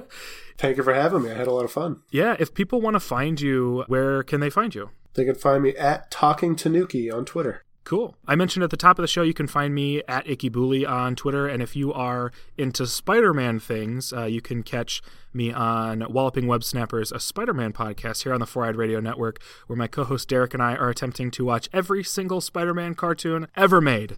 [0.57, 1.31] thank you for having me.
[1.31, 2.01] I had a lot of fun.
[2.11, 2.35] Yeah.
[2.37, 4.89] If people want to find you, where can they find you?
[5.13, 7.63] They can find me at Talking Tanuki on Twitter.
[7.87, 8.17] Cool.
[8.27, 11.15] I mentioned at the top of the show you can find me at Ikibuli on
[11.15, 15.01] Twitter, and if you are into Spider-Man things, uh, you can catch
[15.33, 19.41] me on Walloping Web Snappers, a Spider-Man podcast here on the Four Eyed Radio Network,
[19.67, 23.79] where my co-host Derek and I are attempting to watch every single Spider-Man cartoon ever
[23.79, 24.17] made.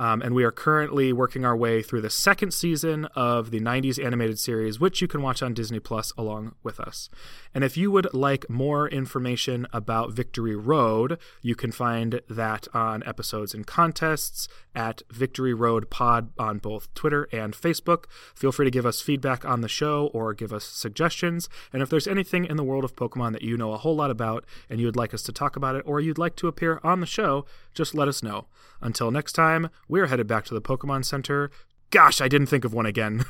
[0.00, 4.02] Um, and we are currently working our way through the second season of the 90s
[4.02, 7.10] animated series, which you can watch on Disney Plus along with us.
[7.54, 13.02] And if you would like more information about Victory Road, you can find that on
[13.04, 18.04] episodes and contests at Victory Road Pod on both Twitter and Facebook.
[18.34, 21.50] Feel free to give us feedback on the show or give us suggestions.
[21.74, 24.10] And if there's anything in the world of Pokemon that you know a whole lot
[24.10, 26.80] about and you would like us to talk about it or you'd like to appear
[26.82, 27.44] on the show,
[27.74, 28.46] just let us know.
[28.80, 31.50] Until next time, we're headed back to the Pokemon Center.
[31.90, 33.24] Gosh, I didn't think of one again.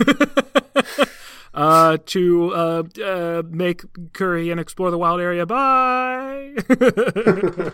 [1.55, 5.47] uh, to uh, uh, make curry and explore the wild area.
[5.47, 6.55] Bye.